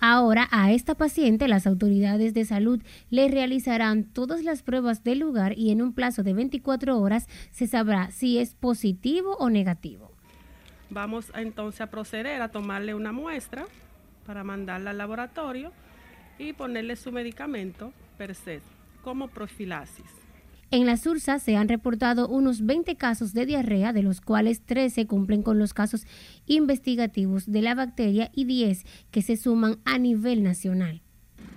Ahora 0.06 0.50
a 0.52 0.74
esta 0.74 0.96
paciente 0.96 1.48
las 1.48 1.66
autoridades 1.66 2.34
de 2.34 2.44
salud 2.44 2.84
le 3.10 3.30
realizarán 3.30 4.04
todas 4.04 4.44
las 4.44 4.62
pruebas 4.62 5.02
del 5.06 5.20
lugar 5.20 5.58
y 5.58 5.72
en 5.72 5.82
un 5.82 5.94
plazo 5.94 6.24
de 6.24 6.34
24 6.34 7.00
horas 7.00 7.30
se 7.52 7.68
sabrá 7.68 8.12
si 8.12 8.38
es 8.38 8.54
positivo 8.54 9.38
o 9.40 9.50
negativo. 9.50 10.12
Vamos 10.90 11.32
entonces 11.36 11.80
a 11.80 11.88
proceder 11.88 12.42
a 12.42 12.50
tomarle 12.50 12.94
una 12.96 13.14
muestra 13.14 13.66
para 14.26 14.44
mandarla 14.44 14.90
al 14.90 14.98
laboratorio 14.98 15.72
y 16.38 16.52
ponerle 16.52 16.98
su 16.98 17.14
medicamento 17.14 17.94
per 18.18 18.36
se 18.36 18.60
como 19.06 19.30
profilaxis. 19.30 20.23
En 20.74 20.88
la 20.88 20.98
Sursa 20.98 21.38
se 21.38 21.56
han 21.56 21.70
reportado 21.70 22.28
unos 22.28 22.66
20 22.66 22.96
casos 22.96 23.36
de 23.36 23.46
diarrea, 23.46 23.94
de 23.94 24.02
los 24.02 24.22
cuales 24.22 24.66
13 24.66 25.06
cumplen 25.06 25.44
con 25.44 25.60
los 25.60 25.72
casos 25.72 26.08
investigativos 26.48 27.46
de 27.46 27.62
la 27.62 27.76
bacteria 27.76 28.32
y 28.34 28.46
10 28.46 28.84
que 29.12 29.22
se 29.22 29.38
suman 29.38 29.78
a 29.86 30.00
nivel 30.00 30.42
nacional. 30.42 31.04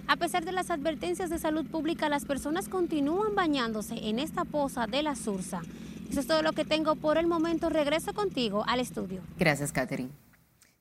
A 0.07 0.17
pesar 0.17 0.45
de 0.45 0.53
las 0.53 0.71
advertencias 0.71 1.31
de 1.31 1.39
salud 1.39 1.65
pública, 1.65 2.11
las 2.11 2.27
personas 2.27 2.69
continúan 2.69 3.35
bañándose 3.35 3.95
en 4.07 4.19
esta 4.19 4.45
poza 4.45 4.87
de 4.87 5.03
la 5.03 5.17
Sursa. 5.17 5.63
Eso 6.11 6.21
es 6.21 6.27
todo 6.27 6.43
lo 6.43 6.53
que 6.53 6.67
tengo 6.67 6.95
por 6.95 7.17
el 7.17 7.27
momento. 7.27 7.71
Regreso 7.71 8.13
contigo 8.13 8.65
al 8.69 8.81
estudio. 8.81 9.23
Gracias, 9.39 9.73
Catherine. 9.73 10.11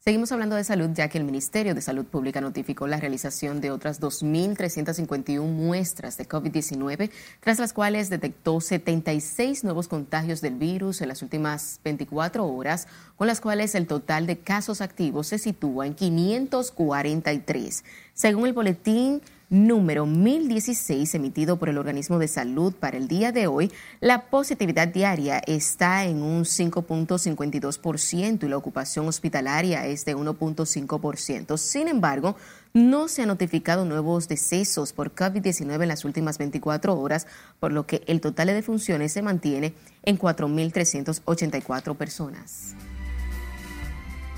Seguimos 0.07 0.31
hablando 0.31 0.55
de 0.55 0.63
salud 0.63 0.91
ya 0.93 1.07
que 1.07 1.17
el 1.17 1.23
Ministerio 1.23 1.73
de 1.73 1.81
Salud 1.81 2.05
Pública 2.05 2.39
notificó 2.39 2.85
la 2.85 2.99
realización 2.99 3.59
de 3.59 3.71
otras 3.71 3.99
2.351 3.99 5.41
muestras 5.41 6.15
de 6.15 6.29
COVID-19, 6.29 7.09
tras 7.39 7.57
las 7.57 7.73
cuales 7.73 8.11
detectó 8.11 8.61
76 8.61 9.63
nuevos 9.63 9.87
contagios 9.87 10.41
del 10.41 10.57
virus 10.57 11.01
en 11.01 11.07
las 11.07 11.23
últimas 11.23 11.79
24 11.83 12.45
horas, 12.45 12.87
con 13.15 13.25
las 13.25 13.41
cuales 13.41 13.73
el 13.73 13.87
total 13.87 14.27
de 14.27 14.37
casos 14.37 14.79
activos 14.79 15.25
se 15.25 15.39
sitúa 15.39 15.87
en 15.87 15.95
543. 15.95 17.83
Según 18.13 18.45
el 18.45 18.53
boletín 18.53 19.23
número 19.49 20.05
1016 20.05 21.15
emitido 21.15 21.57
por 21.57 21.69
el 21.69 21.77
organismo 21.77 22.19
de 22.19 22.27
salud 22.27 22.73
para 22.73 22.97
el 22.97 23.07
día 23.07 23.31
de 23.31 23.47
hoy, 23.47 23.71
la 24.01 24.29
positividad 24.29 24.87
diaria 24.87 25.41
está 25.45 26.05
en 26.05 26.21
un 26.21 26.43
5.52% 26.43 28.43
y 28.43 28.47
la 28.47 28.57
ocupación 28.57 29.07
hospitalaria 29.07 29.85
es 29.85 30.05
de 30.05 30.15
1.5%. 30.15 31.57
Sin 31.57 31.87
embargo, 31.87 32.35
no 32.73 33.07
se 33.07 33.21
han 33.21 33.29
notificado 33.29 33.85
nuevos 33.85 34.27
decesos 34.27 34.91
por 34.91 35.15
COVID-19 35.15 35.81
en 35.81 35.87
las 35.87 36.05
últimas 36.05 36.37
24 36.37 36.99
horas, 36.99 37.27
por 37.59 37.71
lo 37.71 37.87
que 37.87 38.03
el 38.07 38.21
total 38.21 38.47
de 38.47 38.53
defunciones 38.53 39.13
se 39.13 39.21
mantiene 39.21 39.73
en 40.03 40.19
4.384 40.19 41.95
personas. 41.95 42.75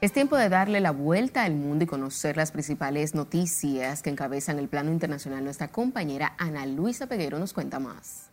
Es 0.00 0.12
tiempo 0.12 0.38
de 0.38 0.48
darle 0.48 0.80
la 0.80 0.92
vuelta 0.92 1.44
al 1.44 1.54
mundo 1.54 1.84
y 1.84 1.86
conocer 1.86 2.34
las 2.34 2.52
principales 2.52 3.14
noticias 3.14 4.00
que 4.00 4.08
encabezan 4.08 4.58
el 4.58 4.66
plano 4.66 4.90
internacional. 4.90 5.44
Nuestra 5.44 5.68
compañera 5.68 6.32
Ana 6.38 6.64
Luisa 6.64 7.06
Peguero 7.06 7.38
nos 7.38 7.52
cuenta 7.52 7.78
más. 7.80 8.30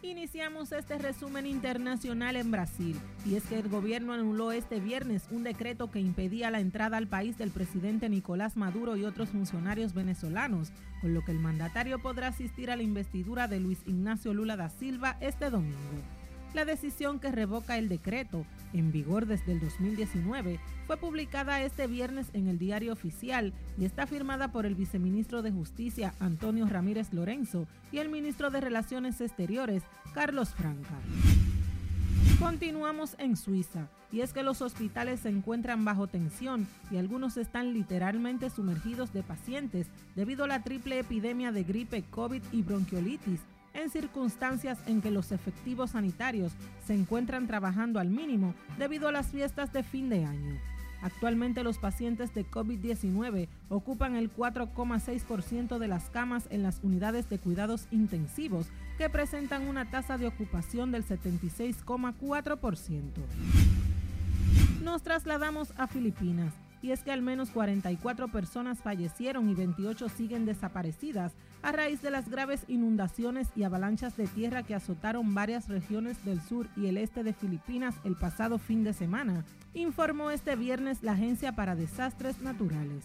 Iniciamos 0.00 0.70
este 0.70 0.98
resumen 0.98 1.44
internacional 1.46 2.36
en 2.36 2.52
Brasil 2.52 3.00
y 3.26 3.34
es 3.34 3.42
que 3.46 3.58
el 3.58 3.68
gobierno 3.68 4.12
anuló 4.12 4.52
este 4.52 4.78
viernes 4.78 5.24
un 5.32 5.42
decreto 5.42 5.90
que 5.90 5.98
impedía 5.98 6.52
la 6.52 6.60
entrada 6.60 6.98
al 6.98 7.08
país 7.08 7.36
del 7.36 7.50
presidente 7.50 8.08
Nicolás 8.08 8.56
Maduro 8.56 8.96
y 8.96 9.04
otros 9.04 9.30
funcionarios 9.30 9.92
venezolanos, 9.92 10.70
con 11.00 11.14
lo 11.14 11.24
que 11.24 11.32
el 11.32 11.40
mandatario 11.40 12.00
podrá 12.00 12.28
asistir 12.28 12.70
a 12.70 12.76
la 12.76 12.84
investidura 12.84 13.48
de 13.48 13.58
Luis 13.58 13.80
Ignacio 13.86 14.32
Lula 14.34 14.56
da 14.56 14.68
Silva 14.68 15.16
este 15.20 15.50
domingo. 15.50 16.21
La 16.54 16.66
decisión 16.66 17.18
que 17.18 17.32
revoca 17.32 17.78
el 17.78 17.88
decreto, 17.88 18.44
en 18.74 18.92
vigor 18.92 19.24
desde 19.26 19.52
el 19.52 19.60
2019, 19.60 20.60
fue 20.86 20.98
publicada 20.98 21.62
este 21.62 21.86
viernes 21.86 22.26
en 22.34 22.46
el 22.46 22.58
diario 22.58 22.92
oficial 22.92 23.54
y 23.78 23.86
está 23.86 24.06
firmada 24.06 24.48
por 24.48 24.66
el 24.66 24.74
viceministro 24.74 25.40
de 25.40 25.50
Justicia 25.50 26.12
Antonio 26.20 26.66
Ramírez 26.66 27.14
Lorenzo 27.14 27.66
y 27.90 27.98
el 27.98 28.10
ministro 28.10 28.50
de 28.50 28.60
Relaciones 28.60 29.20
Exteriores 29.22 29.82
Carlos 30.12 30.50
Franca. 30.50 30.98
Continuamos 32.38 33.16
en 33.18 33.36
Suiza, 33.36 33.88
y 34.10 34.20
es 34.20 34.34
que 34.34 34.42
los 34.42 34.60
hospitales 34.60 35.20
se 35.20 35.30
encuentran 35.30 35.86
bajo 35.86 36.06
tensión 36.06 36.68
y 36.90 36.98
algunos 36.98 37.38
están 37.38 37.72
literalmente 37.72 38.50
sumergidos 38.50 39.12
de 39.14 39.22
pacientes 39.22 39.86
debido 40.16 40.44
a 40.44 40.48
la 40.48 40.62
triple 40.62 40.98
epidemia 40.98 41.50
de 41.50 41.64
gripe, 41.64 42.02
COVID 42.10 42.42
y 42.52 42.62
bronquiolitis 42.62 43.40
en 43.74 43.90
circunstancias 43.90 44.78
en 44.86 45.02
que 45.02 45.10
los 45.10 45.32
efectivos 45.32 45.90
sanitarios 45.90 46.52
se 46.86 46.94
encuentran 46.94 47.46
trabajando 47.46 48.00
al 48.00 48.08
mínimo 48.08 48.54
debido 48.78 49.08
a 49.08 49.12
las 49.12 49.28
fiestas 49.28 49.72
de 49.72 49.82
fin 49.82 50.08
de 50.08 50.24
año. 50.24 50.58
Actualmente 51.02 51.64
los 51.64 51.78
pacientes 51.78 52.32
de 52.32 52.46
COVID-19 52.48 53.48
ocupan 53.68 54.14
el 54.14 54.32
4,6% 54.32 55.78
de 55.78 55.88
las 55.88 56.10
camas 56.10 56.46
en 56.50 56.62
las 56.62 56.78
unidades 56.84 57.28
de 57.28 57.38
cuidados 57.38 57.88
intensivos, 57.90 58.68
que 58.98 59.10
presentan 59.10 59.66
una 59.66 59.90
tasa 59.90 60.16
de 60.16 60.28
ocupación 60.28 60.92
del 60.92 61.04
76,4%. 61.04 63.02
Nos 64.84 65.02
trasladamos 65.02 65.72
a 65.76 65.88
Filipinas 65.88 66.54
y 66.82 66.90
es 66.90 67.02
que 67.02 67.12
al 67.12 67.22
menos 67.22 67.50
44 67.50 68.28
personas 68.28 68.80
fallecieron 68.80 69.48
y 69.48 69.54
28 69.54 70.08
siguen 70.08 70.44
desaparecidas 70.44 71.32
a 71.62 71.72
raíz 71.72 72.02
de 72.02 72.10
las 72.10 72.28
graves 72.28 72.64
inundaciones 72.66 73.48
y 73.54 73.62
avalanchas 73.62 74.16
de 74.16 74.26
tierra 74.26 74.64
que 74.64 74.74
azotaron 74.74 75.34
varias 75.34 75.68
regiones 75.68 76.22
del 76.24 76.42
sur 76.42 76.68
y 76.76 76.88
el 76.88 76.98
este 76.98 77.22
de 77.22 77.32
Filipinas 77.32 77.94
el 78.04 78.16
pasado 78.16 78.58
fin 78.58 78.82
de 78.82 78.92
semana, 78.92 79.44
informó 79.74 80.30
este 80.30 80.56
viernes 80.56 81.02
la 81.02 81.12
Agencia 81.12 81.52
para 81.52 81.76
Desastres 81.76 82.42
Naturales. 82.42 83.04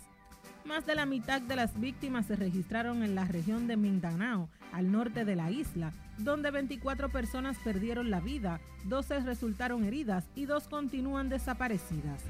Más 0.66 0.86
de 0.86 0.96
la 0.96 1.06
mitad 1.06 1.40
de 1.42 1.56
las 1.56 1.80
víctimas 1.80 2.26
se 2.26 2.36
registraron 2.36 3.04
en 3.04 3.16
la 3.16 3.24
región 3.24 3.68
de 3.68 3.78
Mindanao, 3.78 4.50
al 4.74 4.92
norte 4.92 5.24
de 5.24 5.36
la 5.36 5.50
isla, 5.50 5.94
donde 6.18 6.52
24 6.52 7.10
personas 7.10 7.58
perdieron 7.64 8.10
la 8.10 8.20
vida, 8.20 8.60
12 8.86 9.22
resultaron 9.22 9.86
heridas 9.86 10.26
y 10.36 10.46
dos 10.46 10.68
continúan 10.68 11.30
desaparecidas. 11.30 12.22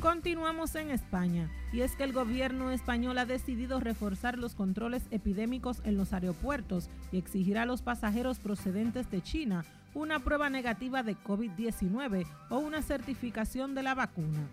Continuamos 0.00 0.76
en 0.76 0.90
España, 0.90 1.50
y 1.74 1.82
es 1.82 1.94
que 1.94 2.04
el 2.04 2.14
gobierno 2.14 2.70
español 2.70 3.18
ha 3.18 3.26
decidido 3.26 3.80
reforzar 3.80 4.38
los 4.38 4.54
controles 4.54 5.02
epidémicos 5.10 5.82
en 5.84 5.98
los 5.98 6.14
aeropuertos 6.14 6.88
y 7.12 7.18
exigirá 7.18 7.62
a 7.62 7.66
los 7.66 7.82
pasajeros 7.82 8.38
procedentes 8.38 9.10
de 9.10 9.20
China 9.20 9.66
una 9.92 10.18
prueba 10.18 10.48
negativa 10.48 11.02
de 11.02 11.16
COVID-19 11.18 12.26
o 12.48 12.58
una 12.60 12.80
certificación 12.80 13.74
de 13.74 13.82
la 13.82 13.94
vacuna. 13.94 14.48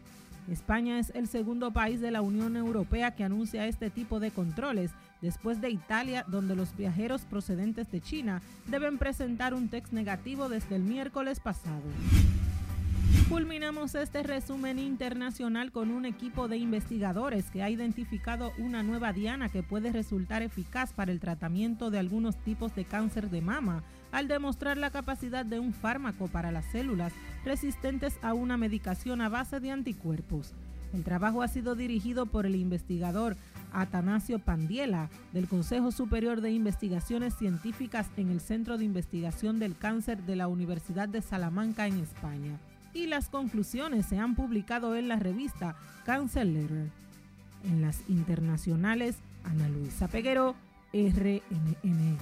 España 0.52 1.00
es 1.00 1.12
el 1.16 1.30
segundo 1.30 1.72
país 1.72 2.02
de 2.02 2.12
la 2.12 2.22
Unión 2.22 2.58
Europea 2.58 3.16
que 3.16 3.24
anuncia 3.24 3.68
este 3.68 3.90
tipo 3.90 4.20
de 4.20 4.32
controles, 4.32 4.92
después 5.22 5.62
de 5.62 5.70
Italia, 5.70 6.26
donde 6.28 6.58
los 6.58 6.76
viajeros 6.76 7.22
procedentes 7.22 7.90
de 7.90 8.02
China 8.02 8.42
deben 8.66 8.98
presentar 8.98 9.54
un 9.54 9.70
test 9.70 9.94
negativo 9.94 10.50
desde 10.50 10.76
el 10.76 10.84
miércoles 10.84 11.40
pasado. 11.40 11.84
Culminamos 13.30 13.94
este 13.96 14.24
resumen 14.24 14.80
internacional 14.80 15.74
con 15.74 15.92
un 15.92 16.06
equipo 16.06 16.48
de 16.48 16.58
investigadores 16.58 17.52
que 17.52 17.62
ha 17.62 17.70
identificado 17.70 18.54
una 18.58 18.84
nueva 18.84 19.12
diana 19.12 19.50
que 19.50 19.64
puede 19.64 19.92
resultar 19.92 20.42
eficaz 20.42 20.94
para 20.94 21.12
el 21.12 21.20
tratamiento 21.20 21.92
de 21.92 22.00
algunos 22.00 22.38
tipos 22.38 22.74
de 22.74 22.86
cáncer 22.86 23.30
de 23.30 23.42
mama, 23.42 23.84
al 24.12 24.30
demostrar 24.30 24.78
la 24.78 24.92
capacidad 24.92 25.46
de 25.46 25.60
un 25.60 25.74
fármaco 25.74 26.28
para 26.28 26.54
las 26.54 26.66
células 26.72 27.12
resistentes 27.44 28.18
a 28.22 28.34
una 28.34 28.56
medicación 28.56 29.20
a 29.20 29.30
base 29.30 29.60
de 29.60 29.72
anticuerpos. 29.72 30.54
El 30.94 31.04
trabajo 31.04 31.42
ha 31.42 31.48
sido 31.50 31.76
dirigido 31.76 32.28
por 32.28 32.46
el 32.46 32.56
investigador 32.56 33.36
Atanasio 33.74 34.40
Pandiela 34.40 35.10
del 35.34 35.48
Consejo 35.48 35.92
Superior 35.92 36.40
de 36.40 36.52
Investigaciones 36.52 37.36
Científicas 37.36 38.08
en 38.16 38.30
el 38.30 38.40
Centro 38.40 38.78
de 38.78 38.86
Investigación 38.86 39.60
del 39.60 39.76
Cáncer 39.78 40.24
de 40.24 40.38
la 40.38 40.48
Universidad 40.48 41.10
de 41.10 41.22
Salamanca 41.22 41.88
en 41.88 42.00
España. 42.00 42.58
Y 42.98 43.06
las 43.06 43.30
conclusiones 43.30 44.08
se 44.08 44.18
han 44.18 44.34
publicado 44.34 44.96
en 44.96 45.08
la 45.08 45.18
revista 45.18 45.76
Cancer 46.04 46.48
Letter. 46.48 46.90
En 47.64 47.84
las 47.84 48.00
internacionales, 48.10 49.18
Ana 49.44 49.70
Luisa 49.70 50.08
Peguero, 50.08 50.56
RNN. 50.94 52.18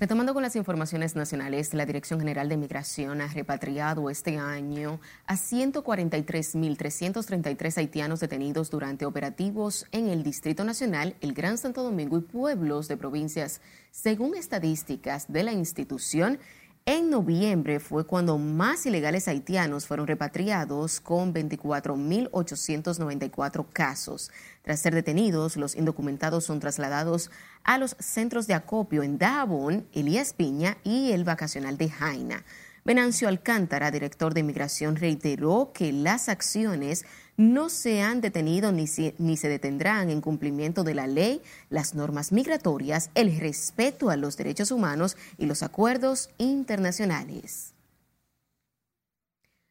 Retomando 0.00 0.32
con 0.32 0.42
las 0.42 0.56
informaciones 0.56 1.14
nacionales, 1.16 1.74
la 1.74 1.84
Dirección 1.84 2.18
General 2.18 2.48
de 2.48 2.56
Migración 2.56 3.20
ha 3.20 3.28
repatriado 3.28 4.08
este 4.08 4.38
año 4.38 5.00
a 5.26 5.34
143.333 5.34 7.76
haitianos 7.76 8.20
detenidos 8.20 8.70
durante 8.70 9.04
operativos 9.04 9.86
en 9.92 10.08
el 10.08 10.22
Distrito 10.22 10.64
Nacional, 10.64 11.14
el 11.20 11.34
Gran 11.34 11.58
Santo 11.58 11.82
Domingo 11.82 12.16
y 12.16 12.22
pueblos 12.22 12.88
de 12.88 12.96
provincias. 12.96 13.60
Según 13.90 14.34
estadísticas 14.34 15.30
de 15.30 15.42
la 15.42 15.52
institución, 15.52 16.38
en 16.86 17.08
noviembre 17.08 17.80
fue 17.80 18.06
cuando 18.06 18.36
más 18.36 18.84
ilegales 18.84 19.26
haitianos 19.26 19.86
fueron 19.86 20.06
repatriados 20.06 21.00
con 21.00 21.32
24.894 21.32 23.66
casos. 23.72 24.30
Tras 24.62 24.80
ser 24.80 24.94
detenidos, 24.94 25.56
los 25.56 25.76
indocumentados 25.76 26.44
son 26.44 26.60
trasladados 26.60 27.30
a 27.62 27.78
los 27.78 27.96
centros 27.98 28.46
de 28.46 28.52
acopio 28.54 29.02
en 29.02 29.16
Davon, 29.16 29.88
Elías 29.92 30.34
Piña 30.34 30.76
y 30.84 31.12
el 31.12 31.24
vacacional 31.24 31.78
de 31.78 31.88
Jaina. 31.88 32.44
Venancio 32.86 33.28
Alcántara, 33.28 33.90
director 33.90 34.34
de 34.34 34.42
Migración, 34.42 34.96
reiteró 34.96 35.72
que 35.72 35.90
las 35.90 36.28
acciones 36.28 37.06
no 37.38 37.70
se 37.70 38.02
han 38.02 38.20
detenido 38.20 38.72
ni 38.72 38.86
se, 38.86 39.14
ni 39.16 39.38
se 39.38 39.48
detendrán 39.48 40.10
en 40.10 40.20
cumplimiento 40.20 40.84
de 40.84 40.92
la 40.92 41.06
ley, 41.06 41.40
las 41.70 41.94
normas 41.94 42.30
migratorias, 42.30 43.08
el 43.14 43.40
respeto 43.40 44.10
a 44.10 44.16
los 44.16 44.36
derechos 44.36 44.70
humanos 44.70 45.16
y 45.38 45.46
los 45.46 45.62
acuerdos 45.62 46.28
internacionales. 46.36 47.72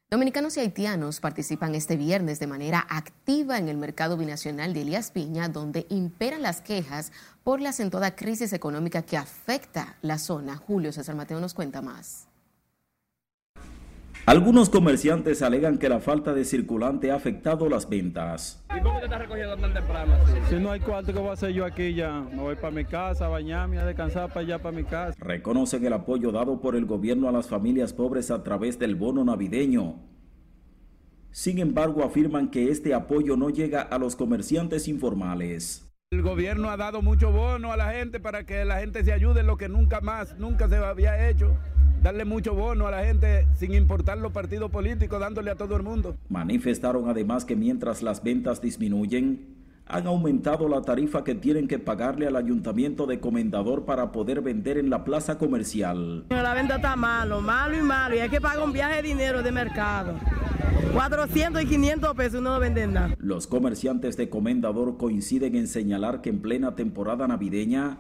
Dominicanos 0.10 0.58
y 0.58 0.62
haitianos 0.62 1.20
participan 1.20 1.76
este 1.76 1.98
viernes 1.98 2.40
de 2.40 2.48
manera 2.48 2.84
activa 2.90 3.60
en 3.60 3.70
el 3.70 3.78
mercado 3.78 4.18
binacional 4.18 4.74
de 4.74 4.82
Elías 4.82 5.12
Piña, 5.12 5.50
donde 5.50 5.86
imperan 5.90 6.42
las 6.42 6.62
quejas 6.62 7.12
por 7.44 7.62
la 7.62 7.70
acentuada 7.70 8.16
crisis 8.16 8.54
económica 8.54 9.04
que 9.04 9.18
afecta 9.18 9.98
la 10.02 10.18
zona. 10.18 10.58
Julio 10.58 10.92
César 10.92 11.16
Mateo 11.16 11.40
nos 11.40 11.54
cuenta 11.54 11.84
más. 11.84 12.28
Algunos 14.26 14.70
comerciantes 14.70 15.42
alegan 15.42 15.78
que 15.78 15.90
la 15.90 16.00
falta 16.00 16.34
de 16.34 16.46
circulante 16.46 17.12
ha 17.12 17.16
afectado 17.16 17.68
las 17.68 17.90
ventas. 17.90 18.64
¿Y 18.74 18.82
cómo 18.82 19.00
te 19.00 19.06
estás 19.06 19.20
recogiendo 19.20 19.58
tan 19.58 19.74
temprano? 19.74 20.14
Si 20.50 20.56
no 20.56 20.72
hay 20.72 20.80
cuarto, 20.80 21.12
¿qué 21.12 21.20
voy 21.20 21.28
a 21.28 21.34
hacer 21.34 21.52
yo 21.52 21.66
aquí 21.66 21.94
ya? 21.94 22.22
Me 22.32 22.42
voy 22.42 22.56
para 22.56 22.72
mi 22.72 22.86
casa, 22.86 23.26
a 23.26 23.28
bañarme, 23.28 23.80
a 23.80 23.86
descansar 23.86 24.30
para 24.30 24.40
allá, 24.40 24.60
para 24.60 24.78
mi 24.78 24.86
casa. 24.86 25.18
Reconocen 25.20 25.86
el 25.86 25.92
apoyo 25.92 26.32
dado 26.32 26.62
por 26.62 26.78
el 26.78 26.86
gobierno 26.86 27.28
a 27.28 27.34
las 27.34 27.48
familias 27.48 27.92
pobres 27.92 28.32
a 28.32 28.44
través 28.44 28.80
del 28.80 28.96
bono 28.96 29.26
navideño. 29.26 29.96
Sin 31.32 31.60
embargo, 31.60 32.06
afirman 32.06 32.50
que 32.50 32.72
este 32.72 32.94
apoyo 32.94 33.36
no 33.36 33.50
llega 33.50 33.82
a 33.82 33.98
los 33.98 34.16
comerciantes 34.16 34.88
informales. 34.88 35.86
El 36.12 36.22
gobierno 36.22 36.70
ha 36.70 36.78
dado 36.78 37.02
mucho 37.02 37.30
bono 37.32 37.74
a 37.74 37.78
la 37.78 37.92
gente 37.92 38.22
para 38.22 38.46
que 38.46 38.64
la 38.64 38.80
gente 38.80 39.04
se 39.04 39.12
ayude 39.12 39.42
en 39.42 39.48
lo 39.48 39.58
que 39.58 39.68
nunca 39.68 40.00
más, 40.00 40.38
nunca 40.38 40.70
se 40.70 40.78
había 40.78 41.28
hecho 41.28 41.58
darle 42.04 42.26
mucho 42.26 42.54
bono 42.54 42.86
a 42.86 42.92
la 42.92 43.06
gente 43.06 43.48
sin 43.56 43.74
importar 43.74 44.18
los 44.18 44.34
partidos 44.34 44.70
políticos, 44.70 45.20
dándole 45.20 45.50
a 45.52 45.56
todo 45.56 45.78
el 45.78 45.84
mundo. 45.84 46.16
Manifestaron 46.30 47.10
además 47.10 47.46
que 47.46 47.56
mientras 47.56 48.04
las 48.04 48.22
ventas 48.22 48.62
disminuyen, 48.62 49.64
han 49.86 50.08
aumentado 50.08 50.68
la 50.68 50.82
tarifa 50.82 51.24
que 51.24 51.36
tienen 51.36 51.68
que 51.68 51.80
pagarle 51.80 52.28
al 52.28 52.36
ayuntamiento 52.36 53.06
de 53.06 53.20
Comendador 53.20 53.86
para 53.86 54.12
poder 54.12 54.42
vender 54.42 54.78
en 54.78 54.90
la 54.90 55.04
plaza 55.04 55.38
comercial. 55.38 56.26
La 56.30 56.54
venta 56.54 56.76
está 56.76 56.96
malo, 56.96 57.42
malo 57.42 57.78
y 57.78 57.82
malo, 57.82 58.16
y 58.16 58.20
hay 58.20 58.30
que 58.30 58.42
pagar 58.42 58.64
un 58.64 58.74
viaje 58.74 58.98
de 58.98 59.02
dinero 59.02 59.42
de 59.42 59.52
mercado. 59.52 60.14
400 60.94 61.64
y 61.64 61.66
500 61.66 62.16
pesos 62.16 62.42
no 62.42 62.60
venden 62.60 62.94
nada. 62.94 63.16
Los 63.18 63.48
comerciantes 63.48 64.16
de 64.16 64.30
Comendador 64.30 64.98
coinciden 64.98 65.56
en 65.56 65.68
señalar 65.68 66.22
que 66.22 66.30
en 66.30 66.42
plena 66.42 66.76
temporada 66.76 67.28
navideña 67.28 67.98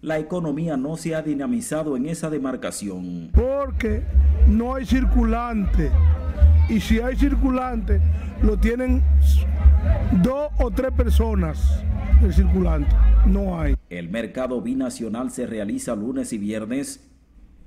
la 0.00 0.18
economía 0.18 0.76
no 0.76 0.96
se 0.96 1.14
ha 1.14 1.22
dinamizado 1.22 1.96
en 1.96 2.06
esa 2.06 2.30
demarcación. 2.30 3.30
Porque 3.32 4.02
no 4.46 4.74
hay 4.74 4.86
circulante. 4.86 5.90
Y 6.68 6.80
si 6.80 7.00
hay 7.00 7.16
circulante, 7.16 8.00
lo 8.42 8.58
tienen 8.58 9.02
dos 10.22 10.48
o 10.58 10.70
tres 10.70 10.92
personas 10.92 11.82
el 12.22 12.32
circulante. 12.32 12.94
No 13.26 13.60
hay. 13.60 13.74
El 13.90 14.08
mercado 14.08 14.60
binacional 14.60 15.30
se 15.30 15.46
realiza 15.46 15.94
lunes 15.94 16.32
y 16.32 16.38
viernes 16.38 17.08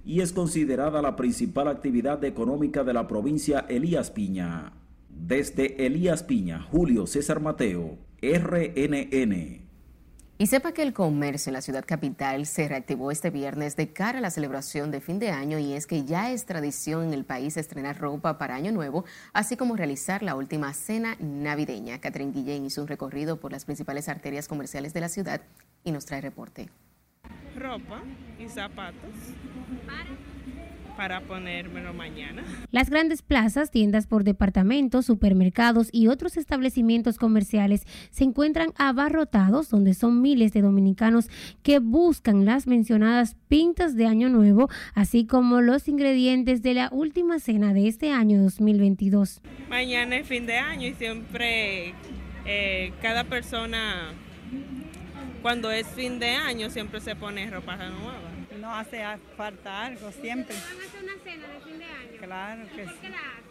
y 0.05 0.21
es 0.21 0.33
considerada 0.33 1.01
la 1.01 1.15
principal 1.15 1.67
actividad 1.67 2.23
económica 2.23 2.83
de 2.83 2.93
la 2.93 3.07
provincia 3.07 3.65
Elías 3.69 4.11
Piña. 4.11 4.73
Desde 5.09 5.85
Elías 5.85 6.23
Piña, 6.23 6.61
Julio 6.61 7.05
César 7.07 7.39
Mateo, 7.39 7.97
RNN. 8.21 9.60
Y 10.41 10.47
sepa 10.47 10.71
que 10.71 10.81
el 10.81 10.91
comercio 10.91 11.51
en 11.51 11.53
la 11.53 11.61
ciudad 11.61 11.85
capital 11.85 12.47
se 12.47 12.67
reactivó 12.67 13.11
este 13.11 13.29
viernes 13.29 13.75
de 13.75 13.93
cara 13.93 14.17
a 14.17 14.21
la 14.21 14.31
celebración 14.31 14.89
de 14.89 14.99
fin 14.99 15.19
de 15.19 15.29
año 15.29 15.59
y 15.59 15.73
es 15.73 15.85
que 15.85 16.03
ya 16.03 16.31
es 16.31 16.47
tradición 16.47 17.03
en 17.03 17.13
el 17.13 17.25
país 17.25 17.57
estrenar 17.57 17.99
ropa 17.99 18.39
para 18.39 18.55
Año 18.55 18.71
Nuevo, 18.71 19.05
así 19.33 19.55
como 19.55 19.75
realizar 19.75 20.23
la 20.23 20.33
última 20.33 20.73
cena 20.73 21.15
navideña. 21.19 22.01
Catherine 22.01 22.31
Guillén 22.31 22.65
hizo 22.65 22.81
un 22.81 22.87
recorrido 22.87 23.39
por 23.39 23.51
las 23.51 23.65
principales 23.65 24.09
arterias 24.09 24.47
comerciales 24.47 24.95
de 24.95 25.01
la 25.01 25.09
ciudad 25.09 25.41
y 25.83 25.91
nos 25.91 26.07
trae 26.07 26.21
reporte. 26.21 26.69
Ropa 27.55 28.01
y 28.39 28.49
zapatos 28.49 29.13
para 29.85 30.30
ponérmelo 31.27 31.93
mañana. 31.93 32.43
Las 32.69 32.89
grandes 32.89 33.23
plazas, 33.23 33.71
tiendas 33.71 34.05
por 34.05 34.23
departamentos, 34.23 35.07
supermercados 35.07 35.89
y 35.91 36.07
otros 36.07 36.37
establecimientos 36.37 37.17
comerciales 37.17 37.85
se 38.11 38.23
encuentran 38.23 38.71
abarrotados 38.77 39.69
donde 39.69 39.95
son 39.95 40.21
miles 40.21 40.53
de 40.53 40.61
dominicanos 40.61 41.27
que 41.63 41.79
buscan 41.79 42.45
las 42.45 42.67
mencionadas 42.67 43.35
pintas 43.47 43.95
de 43.95 44.05
Año 44.05 44.29
Nuevo, 44.29 44.69
así 44.93 45.25
como 45.25 45.61
los 45.61 45.87
ingredientes 45.87 46.61
de 46.61 46.75
la 46.75 46.89
última 46.91 47.39
cena 47.39 47.73
de 47.73 47.87
este 47.87 48.11
año 48.11 48.41
2022. 48.43 49.41
Mañana 49.69 50.17
es 50.17 50.27
fin 50.27 50.45
de 50.45 50.57
año 50.57 50.87
y 50.87 50.93
siempre 50.93 51.95
eh, 52.45 52.93
cada 53.01 53.23
persona 53.23 54.13
cuando 55.41 55.71
es 55.71 55.87
fin 55.87 56.19
de 56.19 56.29
año 56.29 56.69
siempre 56.69 57.01
se 57.01 57.15
pone 57.15 57.49
ropa 57.49 57.75
nueva 57.75 58.40
no 58.61 58.75
hace 58.75 59.03
falta 59.35 59.85
algo 59.85 60.11
siempre. 60.11 60.55
¿Van 60.55 60.81
a 60.81 60.85
hacer 60.87 61.03
una 61.03 61.17
cena 61.23 61.47
de 61.47 61.59
fin 61.61 61.79
de 61.79 61.85
año? 61.85 62.17
Claro 62.21 62.63
que 62.75 62.83
¿Por 62.83 62.93
sí. 62.93 62.99
qué 63.01 63.09
la 63.09 63.17
hacen? 63.17 63.50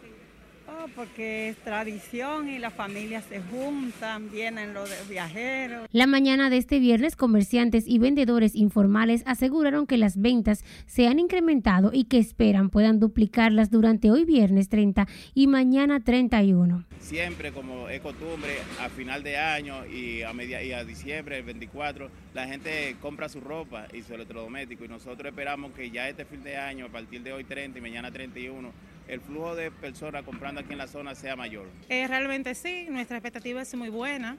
Oh, 0.73 0.85
porque 0.95 1.49
es 1.49 1.57
tradición 1.57 2.47
y 2.47 2.57
las 2.57 2.73
familias 2.73 3.25
se 3.25 3.41
juntan, 3.41 4.31
vienen 4.31 4.73
los 4.73 4.89
viajeros. 5.09 5.87
La 5.91 6.07
mañana 6.07 6.49
de 6.49 6.57
este 6.57 6.79
viernes, 6.79 7.17
comerciantes 7.17 7.85
y 7.87 7.99
vendedores 7.99 8.55
informales 8.55 9.21
aseguraron 9.25 9.85
que 9.85 9.97
las 9.97 10.21
ventas 10.21 10.63
se 10.85 11.07
han 11.07 11.19
incrementado 11.19 11.91
y 11.93 12.05
que 12.05 12.19
esperan 12.19 12.69
puedan 12.69 12.99
duplicarlas 12.99 13.69
durante 13.69 14.11
hoy 14.11 14.23
viernes 14.23 14.69
30 14.69 15.07
y 15.33 15.47
mañana 15.47 16.03
31. 16.03 16.85
Siempre, 16.99 17.51
como 17.51 17.89
es 17.89 17.99
costumbre, 17.99 18.57
a 18.79 18.87
final 18.87 19.23
de 19.23 19.37
año 19.37 19.85
y 19.85 20.21
a, 20.21 20.31
media, 20.31 20.63
y 20.63 20.71
a 20.71 20.85
diciembre, 20.85 21.39
el 21.39 21.43
24, 21.43 22.09
la 22.33 22.47
gente 22.47 22.95
compra 23.01 23.27
su 23.27 23.41
ropa 23.41 23.87
y 23.93 24.03
su 24.03 24.13
electrodoméstico 24.13 24.85
y 24.85 24.87
nosotros 24.87 25.31
esperamos 25.31 25.73
que 25.73 25.91
ya 25.91 26.07
este 26.07 26.23
fin 26.23 26.43
de 26.43 26.55
año, 26.55 26.85
a 26.85 26.89
partir 26.89 27.21
de 27.23 27.33
hoy 27.33 27.43
30 27.43 27.77
y 27.77 27.81
mañana 27.81 28.09
31, 28.09 28.71
el 29.07 29.21
flujo 29.21 29.55
de 29.55 29.71
personas 29.71 30.23
comprando 30.23 30.61
aquí 30.61 30.71
en 30.71 30.77
la 30.77 30.87
zona 30.87 31.15
sea 31.15 31.35
mayor. 31.35 31.67
Eh, 31.89 32.07
realmente 32.07 32.55
sí, 32.55 32.87
nuestra 32.89 33.17
expectativa 33.17 33.61
es 33.61 33.73
muy 33.75 33.89
buena. 33.89 34.37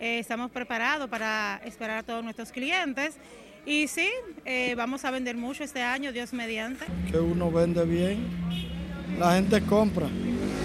Eh, 0.00 0.18
estamos 0.18 0.50
preparados 0.50 1.08
para 1.08 1.60
esperar 1.64 1.98
a 1.98 2.02
todos 2.02 2.24
nuestros 2.24 2.50
clientes 2.50 3.16
y 3.64 3.86
sí, 3.86 4.08
eh, 4.44 4.74
vamos 4.74 5.04
a 5.04 5.10
vender 5.12 5.36
mucho 5.36 5.62
este 5.62 5.82
año, 5.82 6.12
Dios 6.12 6.32
mediante. 6.32 6.84
Que 7.10 7.18
uno 7.18 7.50
vende 7.50 7.84
bien, 7.84 8.26
la 9.18 9.34
gente 9.34 9.60
compra. 9.62 10.08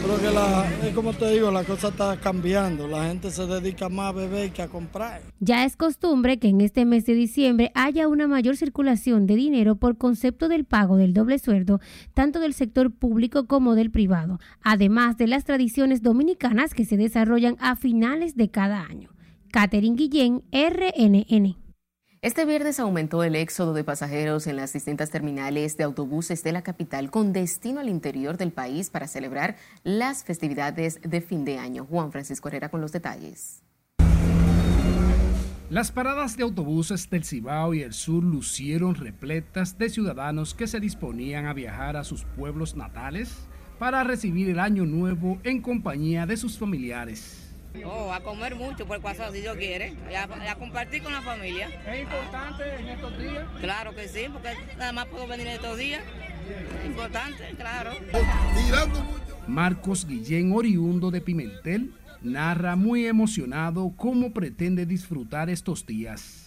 Creo 0.04 0.20
que 0.20 0.32
la, 0.34 0.94
como 0.94 1.12
te 1.12 1.30
digo, 1.32 1.52
la 1.52 1.64
cosa 1.64 1.90
está 1.90 2.18
cambiando. 2.18 2.88
La 2.88 3.08
gente 3.08 3.30
se 3.32 3.46
dedica 3.46 3.90
más 3.90 4.10
a 4.10 4.12
beber 4.14 4.52
que 4.52 4.62
a 4.62 4.68
comprar. 4.68 5.22
Ya 5.40 5.66
es 5.66 5.76
costumbre 5.76 6.40
que 6.40 6.48
en 6.48 6.62
este 6.62 6.86
mes 6.86 7.06
de 7.06 7.14
diciembre 7.14 7.72
haya 7.76 8.08
una 8.08 8.28
mayor 8.28 8.56
circulación 8.56 9.26
de 9.26 9.36
dinero 9.36 9.76
por 9.76 9.98
concepto 9.98 10.48
del 10.48 10.66
pago 10.66 10.96
del 10.98 11.14
doble 11.14 11.40
sueldo, 11.40 11.82
tanto 12.14 12.40
del 12.40 12.54
sector 12.54 12.92
público 12.92 13.48
como 13.48 13.76
del 13.76 13.92
privado, 13.92 14.40
además 14.62 15.18
de 15.18 15.28
las 15.28 15.44
tradiciones 15.44 16.02
dominicanas 16.02 16.74
que 16.74 16.86
se 16.86 16.96
desarrollan 16.96 17.58
a 17.60 17.76
finales 17.76 18.36
de 18.36 18.50
cada 18.50 18.84
año. 18.84 19.10
Catherine 19.52 19.96
Guillén, 19.96 20.44
RNN. 20.52 21.67
Este 22.24 22.46
viernes 22.46 22.80
aumentó 22.80 23.24
el 23.24 23.36
éxodo 23.36 23.76
de 23.76 23.84
pasajeros 23.84 24.48
en 24.48 24.56
las 24.56 24.74
distintas 24.74 25.12
terminales 25.12 25.78
de 25.78 25.84
autobuses 25.84 26.44
de 26.44 26.52
la 26.52 26.64
capital 26.64 27.12
con 27.12 27.32
destino 27.32 27.80
al 27.80 27.90
interior 27.90 28.38
del 28.38 28.52
país 28.52 28.90
para 28.90 29.08
celebrar 29.08 29.56
las 29.84 30.24
festividades 30.24 31.00
de 31.04 31.22
fin 31.22 31.46
de 31.46 31.60
año. 31.60 31.86
Juan 31.86 32.12
Francisco 32.12 32.48
Herrera 32.48 32.70
con 32.70 32.82
los 32.82 32.92
detalles. 32.92 33.62
Las 35.70 35.92
paradas 35.92 36.36
de 36.38 36.44
autobuses 36.44 37.08
del 37.08 37.24
Cibao 37.24 37.76
y 37.76 37.84
el 37.84 37.94
sur 37.94 38.24
lucieron 38.24 38.96
repletas 38.96 39.78
de 39.78 39.90
ciudadanos 39.90 40.56
que 40.56 40.66
se 40.66 40.80
disponían 40.80 41.46
a 41.46 41.54
viajar 41.54 41.98
a 41.98 42.04
sus 42.04 42.24
pueblos 42.24 42.76
natales 42.76 43.48
para 43.78 44.04
recibir 44.04 44.50
el 44.50 44.60
año 44.60 44.86
nuevo 44.86 45.38
en 45.44 45.62
compañía 45.62 46.26
de 46.26 46.38
sus 46.38 46.58
familiares. 46.58 47.47
Oh, 47.86 48.12
a 48.12 48.22
comer 48.22 48.56
mucho 48.56 48.86
por 48.86 49.00
WhatsApp 49.00 49.32
si 49.32 49.42
Dios 49.42 49.56
quiere, 49.56 49.94
y 50.10 50.16
a, 50.16 50.24
a, 50.24 50.56
compartir 50.56 51.04
con 51.04 51.14
la 51.14 51.22
familia. 51.22 51.70
¿Es 51.88 52.02
importante 52.02 52.64
en 52.80 52.90
estos 52.90 53.18
días? 53.18 53.46
Claro 53.62 53.96
que 53.96 54.08
sí, 54.08 54.26
porque 54.32 54.50
nada 54.78 54.92
más 54.94 55.06
puedo 55.06 55.28
venir 55.28 55.48
estos 55.48 55.78
días. 55.78 56.02
Importante, 56.86 57.44
claro. 57.58 57.92
Marcos 59.48 60.06
Guillén, 60.06 60.52
oriundo 60.54 61.12
de 61.12 61.22
Pimentel, 61.22 61.94
narra 62.22 62.76
muy 62.76 63.06
emocionado 63.06 63.94
cómo 63.96 64.32
pretende 64.32 64.86
disfrutar 64.86 65.50
estos 65.50 65.86
días. 65.86 66.47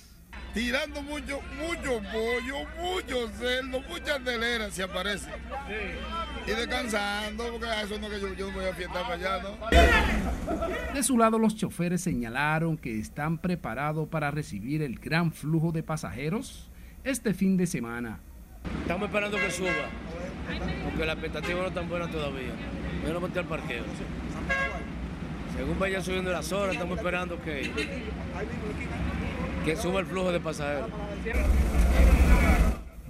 Tirando 0.54 1.00
mucho, 1.02 1.40
mucho 1.56 2.00
pollo, 2.12 2.66
mucho 2.80 3.28
cerdo, 3.38 3.80
muchas 3.88 4.24
teleras 4.24 4.74
se 4.74 4.82
aparece. 4.82 5.26
Sí. 5.26 6.50
Y 6.50 6.54
descansando, 6.54 7.52
porque 7.52 7.66
a 7.66 7.82
eso 7.82 7.98
no 8.00 8.08
que 8.10 8.20
yo, 8.20 8.34
yo 8.34 8.50
voy 8.50 8.64
a 8.64 8.74
fiestar 8.74 9.02
para 9.02 9.14
allá, 9.14 9.42
¿no? 9.42 10.92
De 10.92 11.02
su 11.04 11.16
lado, 11.16 11.38
los 11.38 11.54
choferes 11.56 12.00
señalaron 12.00 12.76
que 12.76 12.98
están 12.98 13.38
preparados 13.38 14.08
para 14.08 14.32
recibir 14.32 14.82
el 14.82 14.98
gran 14.98 15.32
flujo 15.32 15.70
de 15.70 15.84
pasajeros 15.84 16.68
este 17.04 17.32
fin 17.32 17.56
de 17.56 17.66
semana. 17.66 18.18
Estamos 18.82 19.06
esperando 19.08 19.38
que 19.38 19.50
suba, 19.50 19.70
porque 20.84 21.06
la 21.06 21.12
expectativa 21.12 21.60
no 21.60 21.68
es 21.68 21.74
tan 21.74 21.88
buena 21.88 22.08
todavía. 22.08 22.52
Yo 23.06 23.12
no 23.12 23.20
monté 23.20 23.38
al 23.38 23.46
parqueo. 23.46 23.84
Según 25.56 25.78
vayan 25.78 26.02
subiendo 26.02 26.32
las 26.32 26.50
horas, 26.52 26.74
estamos 26.74 26.96
esperando 26.96 27.40
que, 27.42 27.70
que 29.64 29.76
suba 29.76 30.00
el 30.00 30.06
flujo 30.06 30.32
de 30.32 30.40
pasajeros. 30.40 30.90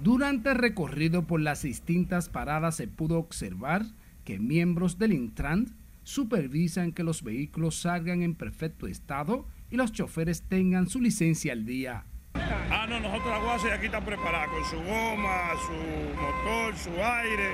Durante 0.01 0.49
el 0.49 0.55
recorrido 0.55 1.23
por 1.23 1.41
las 1.41 1.61
distintas 1.61 2.29
paradas 2.29 2.75
se 2.75 2.87
pudo 2.87 3.19
observar 3.19 3.85
que 4.25 4.39
miembros 4.39 4.97
del 4.97 5.13
Intran 5.13 5.75
supervisan 6.03 6.91
que 6.91 7.03
los 7.03 7.23
vehículos 7.23 7.81
salgan 7.81 8.21
en 8.23 8.35
perfecto 8.35 8.87
estado 8.87 9.45
y 9.69 9.75
los 9.75 9.91
choferes 9.91 10.41
tengan 10.43 10.89
su 10.89 10.99
licencia 10.99 11.53
al 11.53 11.65
día. 11.65 12.03
Ah, 12.33 12.87
no, 12.89 12.99
nosotros 12.99 13.27
la 13.27 13.39
guasa 13.39 13.73
aquí 13.73 13.85
está 13.85 14.03
preparada, 14.03 14.47
con 14.47 14.65
su 14.65 14.77
goma, 14.77 15.51
su 15.65 15.73
motor, 16.19 16.77
su 16.77 16.89
aire, 16.89 17.51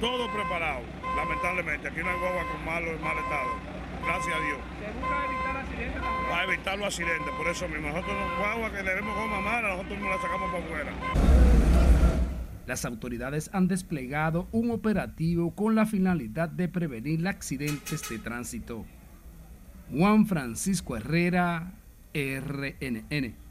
todo 0.00 0.30
preparado. 0.32 0.82
Lamentablemente, 1.16 1.88
aquí 1.88 2.00
no 2.00 2.10
hay 2.10 2.18
guagua 2.18 2.42
con 2.52 2.64
malo, 2.64 2.98
mal 2.98 3.16
estado. 3.18 3.50
Gracias 4.04 4.34
a 4.34 4.40
Dios. 4.40 4.58
Para 6.28 6.44
evitar 6.44 6.78
los 6.78 6.86
accidentes, 6.86 7.28
por 7.36 7.48
eso 7.48 7.68
mismo. 7.68 7.88
Nosotros 7.88 8.16
los 8.18 8.38
guaguas 8.38 8.72
que 8.72 8.82
le 8.82 8.94
vemos 8.94 9.16
goma 9.16 9.40
mala, 9.40 9.68
nosotros 9.68 9.98
no 9.98 10.08
la 10.08 10.16
sacamos 10.16 10.50
para 10.52 10.64
afuera. 10.64 10.92
Las 12.66 12.84
autoridades 12.84 13.48
han 13.54 13.66
desplegado 13.66 14.46
un 14.52 14.70
operativo 14.70 15.54
con 15.54 15.74
la 15.74 15.86
finalidad 15.86 16.50
de 16.50 16.68
prevenir 16.68 17.26
accidentes 17.26 18.06
de 18.10 18.18
tránsito. 18.18 18.84
Juan 19.90 20.26
Francisco 20.26 20.96
Herrera, 20.96 21.72
RNN. 22.12 23.47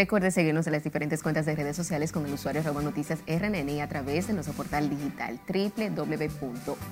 Recuerde 0.00 0.30
seguirnos 0.30 0.66
en 0.66 0.72
las 0.72 0.82
diferentes 0.82 1.22
cuentas 1.22 1.44
de 1.44 1.54
redes 1.54 1.76
sociales 1.76 2.10
con 2.10 2.24
el 2.24 2.32
usuario 2.32 2.62
arroba 2.62 2.80
noticias 2.80 3.18
RNN 3.26 3.82
a 3.82 3.86
través 3.86 4.28
de 4.28 4.32
nuestro 4.32 4.54
portal 4.54 4.88
digital 4.88 5.38
www.rnn.com.do 5.46 6.86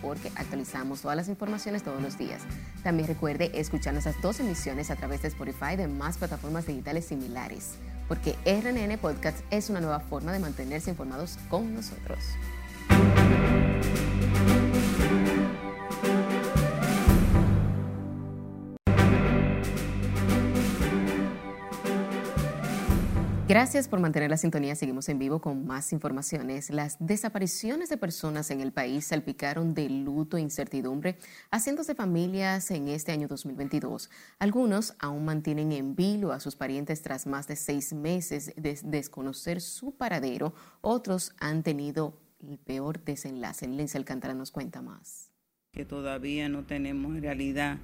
porque 0.00 0.32
actualizamos 0.34 1.02
todas 1.02 1.14
las 1.14 1.28
informaciones 1.28 1.82
todos 1.82 2.00
los 2.00 2.16
días. 2.16 2.40
También 2.82 3.06
recuerde 3.06 3.50
escuchar 3.60 3.92
nuestras 3.92 4.18
dos 4.22 4.40
emisiones 4.40 4.90
a 4.90 4.96
través 4.96 5.20
de 5.20 5.28
Spotify 5.28 5.74
y 5.74 5.76
de 5.76 5.88
más 5.88 6.16
plataformas 6.16 6.66
digitales 6.66 7.04
similares 7.04 7.74
porque 8.08 8.34
RNN 8.46 8.96
Podcast 8.96 9.40
es 9.50 9.68
una 9.68 9.82
nueva 9.82 10.00
forma 10.00 10.32
de 10.32 10.38
mantenerse 10.38 10.88
informados 10.88 11.36
con 11.50 11.74
nosotros. 11.74 12.18
Gracias 23.52 23.86
por 23.86 24.00
mantener 24.00 24.30
la 24.30 24.38
sintonía. 24.38 24.74
Seguimos 24.74 25.10
en 25.10 25.18
vivo 25.18 25.42
con 25.42 25.66
más 25.66 25.92
informaciones. 25.92 26.70
Las 26.70 26.96
desapariciones 26.98 27.90
de 27.90 27.98
personas 27.98 28.50
en 28.50 28.62
el 28.62 28.72
país 28.72 29.04
salpicaron 29.04 29.74
de 29.74 29.90
luto 29.90 30.38
e 30.38 30.40
incertidumbre 30.40 31.18
a 31.50 31.60
cientos 31.60 31.86
de 31.86 31.94
familias 31.94 32.70
en 32.70 32.88
este 32.88 33.12
año 33.12 33.28
2022. 33.28 34.08
Algunos 34.38 34.94
aún 34.98 35.26
mantienen 35.26 35.70
en 35.72 35.94
vilo 35.94 36.32
a 36.32 36.40
sus 36.40 36.56
parientes 36.56 37.02
tras 37.02 37.26
más 37.26 37.46
de 37.46 37.56
seis 37.56 37.92
meses 37.92 38.54
de 38.56 38.80
desconocer 38.84 39.60
su 39.60 39.94
paradero. 39.98 40.54
Otros 40.80 41.34
han 41.38 41.62
tenido 41.62 42.16
el 42.40 42.56
peor 42.56 43.04
desenlace. 43.04 43.68
Lince 43.68 43.98
Alcántara 43.98 44.32
nos 44.32 44.50
cuenta 44.50 44.80
más. 44.80 45.30
Que 45.72 45.84
todavía 45.84 46.48
no 46.48 46.64
tenemos 46.64 47.14
en 47.16 47.22
realidad 47.22 47.76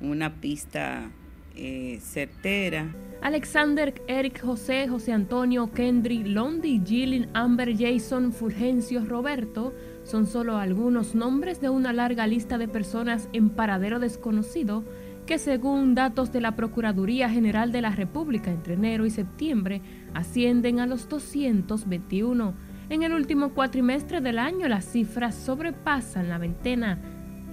una 0.00 0.40
pista 0.40 1.10
eh, 1.56 1.98
certera. 2.00 2.94
Alexander, 3.22 3.94
Eric 4.06 4.42
José, 4.42 4.86
José 4.88 5.12
Antonio, 5.12 5.72
Kendry, 5.72 6.22
Londi, 6.22 6.80
Gillian, 6.84 7.28
Amber, 7.34 7.74
Jason, 7.76 8.32
Fulgencio, 8.32 9.04
Roberto 9.04 9.74
son 10.04 10.26
solo 10.26 10.58
algunos 10.58 11.14
nombres 11.14 11.60
de 11.60 11.68
una 11.68 11.92
larga 11.92 12.26
lista 12.26 12.58
de 12.58 12.68
personas 12.68 13.28
en 13.32 13.50
paradero 13.50 13.98
desconocido 13.98 14.84
que 15.26 15.38
según 15.38 15.96
datos 15.96 16.30
de 16.30 16.40
la 16.40 16.54
Procuraduría 16.54 17.28
General 17.28 17.72
de 17.72 17.80
la 17.80 17.90
República 17.90 18.52
entre 18.52 18.74
enero 18.74 19.06
y 19.06 19.10
septiembre 19.10 19.82
ascienden 20.14 20.78
a 20.78 20.86
los 20.86 21.08
221. 21.08 22.54
En 22.88 23.02
el 23.02 23.12
último 23.12 23.52
cuatrimestre 23.52 24.20
del 24.20 24.38
año 24.38 24.68
las 24.68 24.84
cifras 24.84 25.34
sobrepasan 25.34 26.28
la 26.28 26.38
veintena. 26.38 27.00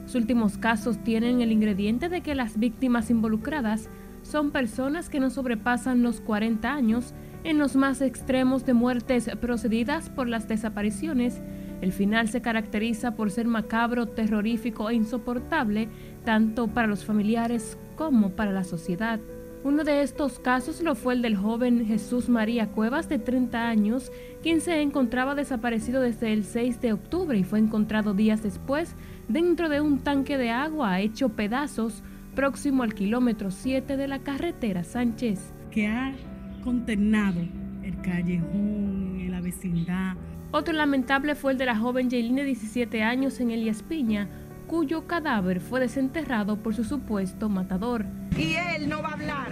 Los 0.03 0.15
últimos 0.15 0.57
casos 0.57 0.97
tienen 1.03 1.41
el 1.41 1.51
ingrediente 1.51 2.09
de 2.09 2.21
que 2.21 2.35
las 2.35 2.59
víctimas 2.59 3.09
involucradas 3.09 3.89
son 4.21 4.51
personas 4.51 5.09
que 5.09 5.19
no 5.19 5.29
sobrepasan 5.29 6.03
los 6.03 6.21
40 6.21 6.73
años. 6.73 7.13
En 7.43 7.57
los 7.57 7.75
más 7.75 8.01
extremos 8.01 8.65
de 8.65 8.73
muertes 8.73 9.29
procedidas 9.41 10.09
por 10.09 10.27
las 10.27 10.47
desapariciones, 10.47 11.41
el 11.81 11.91
final 11.91 12.29
se 12.29 12.41
caracteriza 12.41 13.15
por 13.15 13.31
ser 13.31 13.47
macabro, 13.47 14.07
terrorífico 14.07 14.89
e 14.89 14.95
insoportable, 14.95 15.89
tanto 16.23 16.67
para 16.67 16.87
los 16.87 17.03
familiares 17.03 17.77
como 17.97 18.31
para 18.31 18.51
la 18.51 18.63
sociedad. 18.63 19.19
Uno 19.65 19.85
de 19.85 20.01
estos 20.01 20.39
casos 20.39 20.81
lo 20.81 20.93
fue 20.93 21.13
el 21.13 21.21
del 21.21 21.37
joven 21.37 21.85
Jesús 21.85 22.27
María 22.27 22.67
Cuevas, 22.67 23.07
de 23.07 23.17
30 23.17 23.67
años, 23.67 24.11
quien 24.41 24.59
se 24.59 24.81
encontraba 24.81 25.35
desaparecido 25.35 26.01
desde 26.01 26.33
el 26.33 26.43
6 26.43 26.81
de 26.81 26.91
octubre 26.91 27.37
y 27.37 27.45
fue 27.45 27.59
encontrado 27.59 28.13
días 28.13 28.43
después 28.43 28.93
dentro 29.27 29.69
de 29.69 29.81
un 29.81 29.99
tanque 29.99 30.37
de 30.37 30.49
agua 30.49 30.99
hecho 30.99 31.29
pedazos 31.29 32.03
próximo 32.35 32.83
al 32.83 32.93
kilómetro 32.93 33.51
7 33.51 33.97
de 33.97 34.07
la 34.07 34.19
carretera 34.19 34.83
Sánchez. 34.83 35.53
Que 35.71 35.87
ha 35.87 36.13
condenado 36.63 37.41
el 37.83 38.01
callejón, 38.01 39.19
en 39.19 39.31
la 39.31 39.41
vecindad. 39.41 40.15
Otro 40.51 40.73
lamentable 40.73 41.35
fue 41.35 41.53
el 41.53 41.57
de 41.57 41.65
la 41.65 41.75
joven 41.75 42.09
Jaylin 42.09 42.35
de 42.35 42.43
17 42.45 43.03
años 43.03 43.39
en 43.39 43.51
Elias 43.51 43.83
Piña, 43.83 44.29
cuyo 44.67 45.07
cadáver 45.07 45.59
fue 45.59 45.79
desenterrado 45.79 46.57
por 46.57 46.75
su 46.75 46.83
supuesto 46.83 47.49
matador. 47.49 48.05
Y 48.37 48.53
él 48.75 48.89
no 48.89 49.01
va 49.01 49.09
a 49.09 49.13
hablar. 49.13 49.47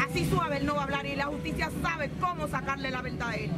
Así 0.00 0.24
suave 0.24 0.58
él 0.58 0.66
no 0.66 0.74
va 0.74 0.82
a 0.82 0.84
hablar 0.84 1.06
y 1.06 1.16
la 1.16 1.26
justicia 1.26 1.70
sabe 1.82 2.10
cómo 2.20 2.48
sacarle 2.48 2.90
la 2.90 3.02
verdad 3.02 3.28
a 3.28 3.34
él. 3.34 3.50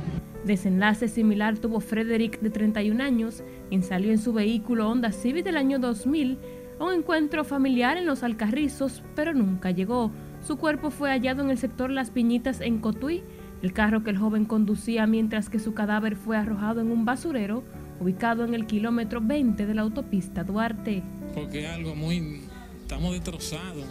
Desenlace 0.44 1.08
similar 1.08 1.58
tuvo 1.58 1.80
Frederick 1.80 2.40
de 2.40 2.50
31 2.50 3.02
años, 3.02 3.42
quien 3.74 3.82
salió 3.82 4.12
en 4.12 4.18
su 4.18 4.32
vehículo 4.32 4.88
Honda 4.88 5.10
Civic 5.10 5.44
del 5.44 5.56
año 5.56 5.80
2000 5.80 6.38
a 6.78 6.84
un 6.84 6.94
encuentro 6.94 7.42
familiar 7.42 7.96
en 7.96 8.06
Los 8.06 8.22
Alcarrizos, 8.22 9.02
pero 9.16 9.34
nunca 9.34 9.72
llegó. 9.72 10.12
Su 10.46 10.58
cuerpo 10.58 10.90
fue 10.92 11.10
hallado 11.10 11.42
en 11.42 11.50
el 11.50 11.58
sector 11.58 11.90
Las 11.90 12.12
Piñitas 12.12 12.60
en 12.60 12.78
Cotuí, 12.78 13.24
el 13.62 13.72
carro 13.72 14.04
que 14.04 14.10
el 14.10 14.16
joven 14.16 14.44
conducía 14.44 15.08
mientras 15.08 15.50
que 15.50 15.58
su 15.58 15.74
cadáver 15.74 16.14
fue 16.14 16.36
arrojado 16.36 16.82
en 16.82 16.92
un 16.92 17.04
basurero 17.04 17.64
ubicado 17.98 18.44
en 18.44 18.54
el 18.54 18.66
kilómetro 18.66 19.20
20 19.20 19.66
de 19.66 19.74
la 19.74 19.82
autopista 19.82 20.44
Duarte. 20.44 21.02
Porque 21.34 21.66
algo 21.66 21.96
muy... 21.96 22.42
estamos 22.80 23.12
destrozados. 23.14 23.86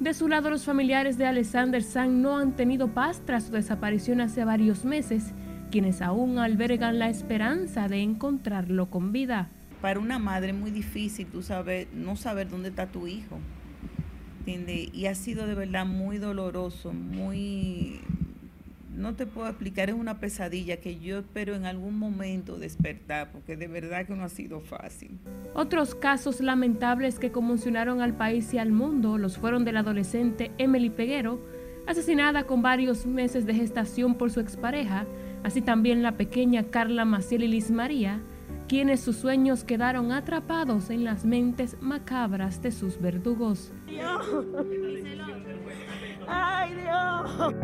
De 0.00 0.12
su 0.12 0.26
lado, 0.26 0.50
los 0.50 0.64
familiares 0.64 1.18
de 1.18 1.26
Alexander 1.26 1.84
Sang 1.84 2.20
no 2.20 2.36
han 2.36 2.56
tenido 2.56 2.88
paz 2.88 3.22
tras 3.24 3.44
su 3.44 3.52
desaparición 3.52 4.20
hace 4.20 4.44
varios 4.44 4.84
meses 4.84 5.32
quienes 5.70 6.02
aún 6.02 6.38
albergan 6.38 6.98
la 6.98 7.08
esperanza 7.08 7.88
de 7.88 8.02
encontrarlo 8.02 8.90
con 8.90 9.12
vida. 9.12 9.48
Para 9.80 9.98
una 9.98 10.18
madre 10.18 10.50
es 10.50 10.56
muy 10.56 10.70
difícil 10.70 11.26
tú 11.26 11.42
saber, 11.42 11.88
no 11.94 12.16
saber 12.16 12.48
dónde 12.48 12.68
está 12.68 12.86
tu 12.86 13.06
hijo. 13.06 13.38
Y 14.46 15.06
ha 15.06 15.14
sido 15.14 15.46
de 15.46 15.54
verdad 15.54 15.86
muy 15.86 16.18
doloroso, 16.18 16.92
muy 16.92 18.00
no 18.96 19.14
te 19.14 19.24
puedo 19.24 19.48
explicar, 19.48 19.88
es 19.88 19.94
una 19.94 20.18
pesadilla 20.18 20.78
que 20.78 20.98
yo 20.98 21.20
espero 21.20 21.54
en 21.54 21.64
algún 21.64 21.98
momento 21.98 22.58
despertar, 22.58 23.30
porque 23.30 23.56
de 23.56 23.68
verdad 23.68 24.06
que 24.06 24.14
no 24.14 24.24
ha 24.24 24.28
sido 24.28 24.60
fácil. 24.60 25.18
Otros 25.54 25.94
casos 25.94 26.40
lamentables 26.40 27.18
que 27.18 27.30
conmocionaron 27.30 28.02
al 28.02 28.14
país 28.14 28.52
y 28.52 28.58
al 28.58 28.72
mundo 28.72 29.16
los 29.16 29.38
fueron 29.38 29.64
del 29.64 29.76
adolescente 29.76 30.50
Emily 30.58 30.90
Peguero, 30.90 31.40
asesinada 31.86 32.44
con 32.44 32.60
varios 32.60 33.06
meses 33.06 33.46
de 33.46 33.54
gestación 33.54 34.16
por 34.16 34.30
su 34.30 34.40
expareja, 34.40 35.06
así 35.42 35.60
también 35.62 36.02
la 36.02 36.16
pequeña 36.16 36.64
Carla 36.64 37.04
Maciel 37.04 37.44
y 37.44 37.48
Liz 37.48 37.70
María, 37.70 38.20
quienes 38.68 39.00
sus 39.00 39.16
sueños 39.16 39.64
quedaron 39.64 40.12
atrapados 40.12 40.90
en 40.90 41.04
las 41.04 41.24
mentes 41.24 41.76
macabras 41.80 42.62
de 42.62 42.70
sus 42.70 43.00
verdugos. 43.00 43.72
Dios. 43.86 44.26
¡Ay, 46.28 46.74
Dios! 46.74 47.54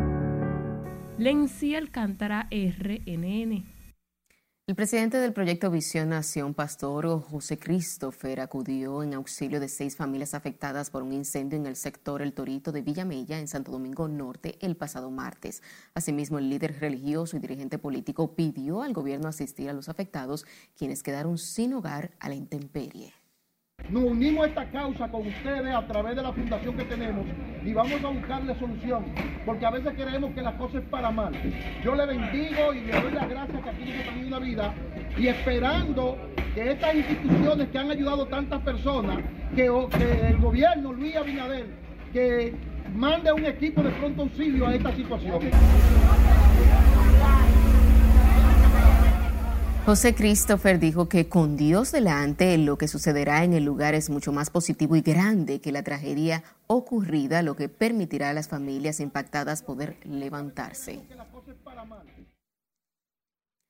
Lency 1.17 1.75
Alcántara, 1.75 2.47
RNN. 2.51 3.76
El 4.69 4.75
presidente 4.75 5.17
del 5.19 5.31
proyecto 5.31 5.71
Visión 5.71 6.09
Nación, 6.09 6.53
Pastor 6.53 7.21
José 7.21 7.57
Christopher, 7.57 8.41
acudió 8.41 9.01
en 9.01 9.13
auxilio 9.13 9.61
de 9.61 9.69
seis 9.69 9.95
familias 9.95 10.33
afectadas 10.33 10.89
por 10.89 11.03
un 11.03 11.13
incendio 11.13 11.57
en 11.57 11.65
el 11.67 11.77
sector 11.77 12.21
El 12.21 12.33
Torito 12.33 12.73
de 12.73 12.81
Villamella, 12.81 13.39
en 13.39 13.47
Santo 13.47 13.71
Domingo 13.71 14.09
Norte, 14.09 14.57
el 14.59 14.75
pasado 14.75 15.09
martes. 15.09 15.63
Asimismo, 15.93 16.37
el 16.37 16.49
líder 16.49 16.81
religioso 16.81 17.37
y 17.37 17.39
dirigente 17.39 17.77
político 17.77 18.35
pidió 18.35 18.81
al 18.81 18.91
gobierno 18.91 19.29
asistir 19.29 19.69
a 19.69 19.73
los 19.73 19.87
afectados, 19.87 20.45
quienes 20.77 21.01
quedaron 21.01 21.37
sin 21.37 21.73
hogar 21.73 22.11
a 22.19 22.27
la 22.27 22.35
intemperie. 22.35 23.13
Nos 23.89 24.03
unimos 24.03 24.43
a 24.43 24.47
esta 24.49 24.65
causa 24.65 25.07
con 25.07 25.25
ustedes 25.25 25.73
a 25.73 25.87
través 25.87 26.15
de 26.15 26.21
la 26.21 26.33
fundación 26.33 26.75
que 26.75 26.83
tenemos 26.83 27.25
y 27.63 27.71
vamos 27.71 28.03
a 28.03 28.09
buscarle 28.09 28.53
solución, 28.59 29.05
porque 29.45 29.65
a 29.65 29.71
veces 29.71 29.93
creemos 29.95 30.33
que 30.33 30.41
la 30.41 30.57
cosa 30.57 30.79
es 30.79 30.83
para 30.85 31.09
mal. 31.09 31.33
Yo 31.83 31.95
le 31.95 32.05
bendigo 32.05 32.73
y 32.73 32.81
le 32.81 33.01
doy 33.01 33.11
las 33.13 33.29
gracias 33.29 33.63
que 33.63 33.69
aquí 33.69 33.85
nos 33.85 33.99
ha 33.99 34.09
tenido 34.09 34.27
una 34.27 34.39
vida 34.39 34.73
y 35.17 35.27
esperando 35.27 36.17
que 36.53 36.71
estas 36.71 36.95
instituciones 36.95 37.69
que 37.69 37.77
han 37.77 37.89
ayudado 37.89 38.25
tantas 38.25 38.61
personas, 38.61 39.19
que, 39.55 39.71
que 39.97 40.27
el 40.27 40.37
gobierno, 40.37 40.91
Luis 40.91 41.15
Abinader, 41.15 41.67
que 42.11 42.53
mande 42.93 43.31
un 43.31 43.45
equipo 43.45 43.81
de 43.83 43.91
pronto 43.91 44.23
auxilio 44.23 44.67
a 44.67 44.75
esta 44.75 44.93
situación. 44.93 45.39
José 49.87 50.13
Christopher 50.13 50.79
dijo 50.79 51.07
que 51.07 51.29
con 51.29 51.55
Dios 51.55 51.93
delante 51.93 52.57
lo 52.57 52.77
que 52.77 52.89
sucederá 52.89 53.45
en 53.45 53.53
el 53.53 53.63
lugar 53.63 53.95
es 53.95 54.09
mucho 54.09 54.33
más 54.33 54.49
positivo 54.49 54.97
y 54.97 55.01
grande 55.01 55.61
que 55.61 55.71
la 55.71 55.81
tragedia 55.81 56.43
ocurrida, 56.67 57.41
lo 57.41 57.55
que 57.55 57.69
permitirá 57.69 58.31
a 58.31 58.33
las 58.33 58.49
familias 58.49 58.99
impactadas 58.99 59.63
poder 59.63 59.95
levantarse. 60.03 60.99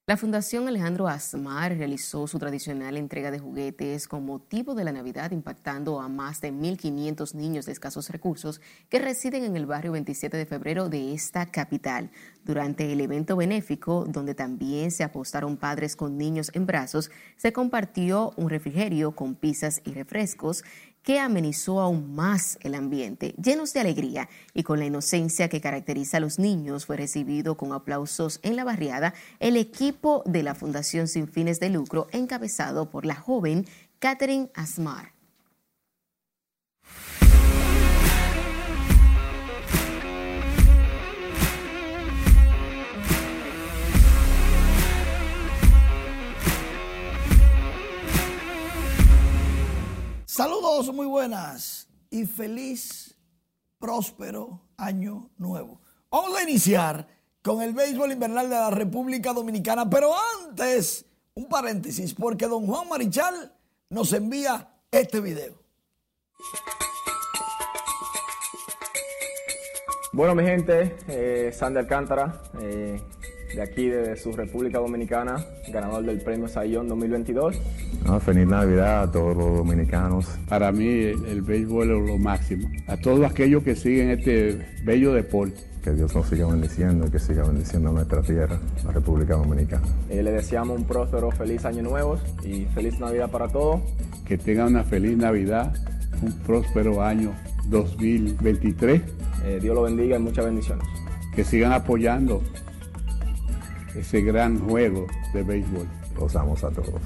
La 0.10 0.16
Fundación 0.16 0.70
Alejandro 0.70 1.10
Asmar 1.10 1.78
realizó 1.78 2.28
su 2.28 2.40
tradicional 2.40 2.96
entrega 2.96 3.30
de 3.30 3.40
juguetes 3.40 4.08
con 4.08 4.26
motivo 4.26 4.74
de 4.74 4.86
la 4.86 4.94
Navidad, 4.94 5.32
impactando 5.32 6.00
a 6.00 6.08
más 6.08 6.40
de 6.40 6.54
1.500 6.54 7.34
niños 7.34 7.66
de 7.66 7.74
escasos 7.74 8.10
recursos 8.10 8.62
que 8.88 9.00
residen 9.00 9.44
en 9.44 9.58
el 9.58 9.66
barrio 9.66 9.92
27 9.92 10.38
de 10.38 10.46
febrero 10.46 10.88
de 10.88 11.14
esta 11.14 11.48
capital. 11.48 12.10
Durante 12.46 12.90
el 12.90 13.02
evento 13.02 13.36
benéfico, 13.36 14.06
donde 14.08 14.34
también 14.34 14.92
se 14.92 15.04
apostaron 15.04 15.58
padres 15.58 15.98
con 15.98 16.18
niños 16.18 16.52
en 16.54 16.66
brazos, 16.66 17.12
se 17.36 17.52
compartió 17.52 18.32
un 18.38 18.50
refrigerio 18.50 19.12
con 19.12 19.36
pizzas 19.36 19.82
y 19.84 19.92
refrescos 19.92 20.64
que 21.08 21.22
amenizó 21.22 21.80
aún 21.80 22.16
más 22.16 22.60
el 22.64 22.76
ambiente. 22.76 23.34
Llenos 23.42 23.72
de 23.72 23.80
alegría 23.80 24.28
y 24.54 24.64
con 24.64 24.78
la 24.78 24.88
inocencia 24.88 25.48
que 25.48 25.62
caracteriza 25.62 26.18
a 26.18 26.20
los 26.20 26.38
niños, 26.38 26.86
fue 26.86 26.98
recibido 26.98 27.56
con 27.56 27.72
aplausos 27.72 28.42
en 28.44 28.58
la 28.58 28.66
barriada 28.66 29.14
el 29.40 29.56
equipo 29.56 30.22
de 30.26 30.44
la 30.44 30.54
Fundación 30.54 31.08
Sin 31.08 31.30
Fines 31.30 31.62
de 31.62 31.70
Lucro, 31.70 32.08
encabezado 32.12 32.90
por 32.90 33.06
la 33.06 33.16
joven 33.16 33.66
Catherine 34.00 34.50
Asmar. 34.54 35.17
Saludos 50.38 50.94
muy 50.94 51.08
buenas 51.08 51.90
y 52.12 52.28
feliz, 52.28 53.18
próspero 53.80 54.62
año 54.78 55.32
nuevo. 55.40 55.82
Vamos 56.12 56.38
a 56.38 56.44
iniciar 56.44 57.08
con 57.42 57.60
el 57.64 57.74
béisbol 57.74 58.12
invernal 58.12 58.48
de 58.48 58.56
la 58.56 58.70
República 58.70 59.34
Dominicana, 59.34 59.90
pero 59.90 60.12
antes, 60.46 61.08
un 61.34 61.50
paréntesis, 61.50 62.14
porque 62.14 62.46
don 62.46 62.68
Juan 62.68 62.88
Marichal 62.88 63.52
nos 63.90 64.14
envía 64.14 64.76
este 64.92 65.22
video. 65.22 65.56
Bueno, 70.14 70.36
mi 70.36 70.44
gente, 70.44 70.98
eh, 71.08 71.52
Sandy 71.52 71.80
Alcántara, 71.80 72.44
eh, 72.62 73.02
de 73.56 73.62
aquí 73.62 73.88
de 73.88 74.16
su 74.18 74.32
República 74.34 74.80
Dominicana, 74.80 75.46
ganador 75.72 76.06
del 76.06 76.20
premio 76.20 76.48
Sayón 76.48 76.88
2022. 76.88 77.60
feliz 78.22 78.48
Navidad 78.48 79.04
a 79.04 79.12
todos 79.12 79.36
los 79.38 79.58
dominicanos. 79.58 80.28
Para 80.48 80.72
mí 80.72 80.88
el, 80.88 81.42
béisbol 81.42 81.92
es 81.92 82.10
lo 82.10 82.18
máximo. 82.18 82.70
A 82.88 82.98
todos 82.98 83.30
aquellos 83.30 83.64
que 83.64 83.76
siguen 83.76 84.10
este 84.12 84.60
bello 84.84 85.14
deporte. 85.14 85.62
Que 85.84 85.94
Dios 85.94 86.14
nos 86.14 86.28
siga 86.28 86.48
bendiciendo 86.48 87.08
y 87.08 87.12
que 87.12 87.20
siga 87.20 87.44
bendiciendo 87.44 87.92
nuestra 87.94 88.22
tierra, 88.22 88.60
la 88.86 88.92
República 88.92 89.36
Dominicana. 89.36 89.86
Eh, 90.10 90.22
le 90.22 90.32
deseamos 90.32 90.78
un 90.78 90.84
próspero, 90.86 91.32
feliz 91.32 91.64
año 91.64 91.82
nuevo 91.82 92.20
y 92.44 92.66
feliz 92.66 93.00
Navidad 93.00 93.32
para 93.32 93.48
todos. 93.48 93.82
Que 94.26 94.38
tengan 94.38 94.68
una 94.68 94.84
feliz 94.84 95.18
Navidad, 95.18 95.74
un 96.22 96.34
próspero 96.40 97.02
año 97.02 97.32
2023. 97.70 99.02
Eh, 99.46 99.60
Dios 99.62 99.74
lo 99.74 99.84
bendiga 99.84 100.18
y 100.18 100.20
muchas 100.20 100.44
bendiciones. 100.44 100.86
Que 101.34 101.46
sigan 101.46 101.72
apoyando 101.72 102.42
ese 103.98 104.22
gran 104.22 104.60
juego 104.68 105.08
de 105.34 105.44
béisbol. 105.44 105.90
Los 106.20 106.36
amos 106.36 106.64
a 106.64 106.72
todos. 106.72 107.02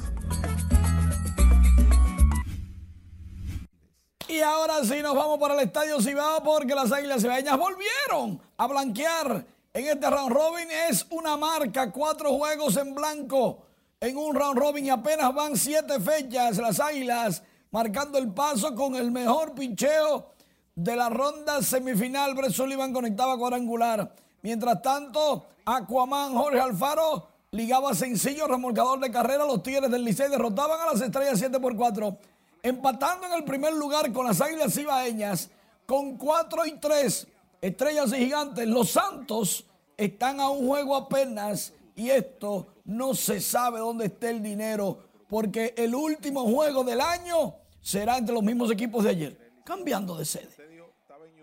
Y 4.28 4.40
ahora 4.40 4.84
sí 4.84 5.02
nos 5.02 5.16
vamos 5.16 5.40
para 5.40 5.56
el 5.56 5.60
Estadio 5.62 6.00
Cibao 6.02 6.44
porque 6.44 6.74
las 6.74 6.92
Águilas 6.92 7.22
Cibaeñas 7.22 7.58
volvieron 7.58 8.42
a 8.58 8.68
blanquear 8.68 9.46
en 9.74 9.88
este 9.88 10.10
round 10.10 10.32
robin. 10.32 10.68
Es 10.90 11.06
una 11.10 11.36
marca, 11.38 11.92
cuatro 11.92 12.32
juegos 12.34 12.78
en 12.78 12.96
blanco 12.96 13.66
en 14.00 14.18
un 14.18 14.34
round 14.34 14.58
robin 14.58 14.86
y 14.86 14.90
apenas 14.90 15.34
van 15.34 15.58
siete 15.58 16.00
fechas. 16.00 16.58
Las 16.58 16.80
Águilas 16.80 17.44
marcando 17.72 18.18
el 18.18 18.34
paso 18.34 18.74
con 18.74 18.96
el 18.96 19.12
mejor 19.12 19.54
pincheo 19.54 20.34
de 20.76 20.96
la 20.96 21.10
ronda 21.10 21.62
semifinal. 21.62 22.34
Brett 22.34 22.52
Sullivan 22.52 22.94
conectaba 22.94 23.38
cuadrangular. 23.38 24.16
Mientras 24.42 24.82
tanto, 24.82 25.46
Aquaman 25.66 26.34
Jorge 26.34 26.60
Alfaro 26.60 27.28
ligaba 27.52 27.94
sencillo 27.94 28.48
remolcador 28.48 29.00
de 29.00 29.12
carrera. 29.12 29.46
Los 29.46 29.62
Tigres 29.62 29.92
del 29.92 30.04
Licey 30.04 30.30
derrotaban 30.30 30.80
a 30.82 30.92
las 30.92 31.02
Estrellas 31.02 31.38
7 31.38 31.60
por 31.60 31.76
4, 31.76 32.18
empatando 32.64 33.28
en 33.28 33.34
el 33.34 33.44
primer 33.44 33.74
lugar 33.74 34.12
con 34.12 34.26
las 34.26 34.42
Águilas 34.42 34.76
Ibaeñas 34.78 35.50
con 35.86 36.18
4 36.18 36.66
y 36.66 36.72
3. 36.80 37.28
Estrellas 37.62 38.12
y 38.14 38.18
Gigantes, 38.18 38.68
los 38.68 38.92
Santos 38.92 39.66
están 39.98 40.40
a 40.40 40.50
un 40.50 40.68
juego 40.68 40.96
apenas 40.96 41.74
y 41.96 42.10
esto 42.10 42.68
no 42.86 43.14
se 43.14 43.40
sabe 43.40 43.80
dónde 43.80 44.06
esté 44.06 44.30
el 44.30 44.42
dinero 44.42 44.98
porque 45.28 45.74
el 45.78 45.94
último 45.94 46.44
juego 46.44 46.84
del 46.84 47.00
año 47.00 47.56
será 47.82 48.18
entre 48.18 48.34
los 48.34 48.44
mismos 48.44 48.72
equipos 48.72 49.04
de 49.04 49.12
ayer, 49.12 49.52
cambiando 49.64 50.18
de 50.18 50.26
sede. 50.26 50.50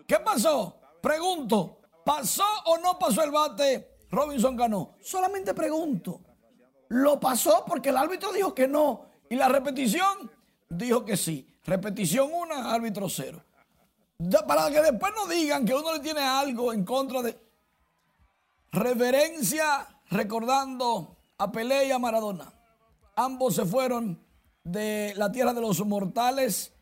¿Qué 0.06 0.16
pasó? 0.18 0.76
Pregunto, 1.00 1.77
¿pasó 2.08 2.44
o 2.64 2.78
no 2.78 2.98
pasó 2.98 3.22
el 3.22 3.30
bate 3.30 3.98
Robinson 4.10 4.56
ganó. 4.56 4.94
Solamente 5.02 5.52
pregunto, 5.52 6.22
¿lo 6.88 7.20
pasó 7.20 7.66
porque 7.66 7.90
el 7.90 7.98
árbitro 7.98 8.32
dijo 8.32 8.54
que 8.54 8.66
no? 8.66 9.04
¿Y 9.28 9.36
la 9.36 9.48
repetición? 9.50 10.30
Dijo 10.70 11.04
que 11.04 11.18
sí. 11.18 11.46
Repetición 11.64 12.30
una, 12.32 12.72
árbitro 12.72 13.10
cero. 13.10 13.42
para 14.46 14.70
que 14.70 14.80
después 14.80 15.12
no 15.14 15.26
digan 15.26 15.66
que 15.66 15.74
uno 15.74 15.92
le 15.92 16.00
tiene 16.00 16.22
algo 16.22 16.72
en 16.72 16.82
contra 16.86 17.20
de... 17.20 17.38
Reverencia 18.72 19.86
recordando 20.10 21.14
a 21.36 21.52
Pelé 21.52 21.88
y 21.88 21.90
a 21.90 21.98
Maradona. 21.98 22.50
Ambos 23.16 23.54
se 23.56 23.66
fueron 23.66 24.18
de 24.64 25.12
la 25.16 25.30
tierra 25.30 25.52
de 25.52 25.60
los 25.60 25.84
mortales 25.84 26.72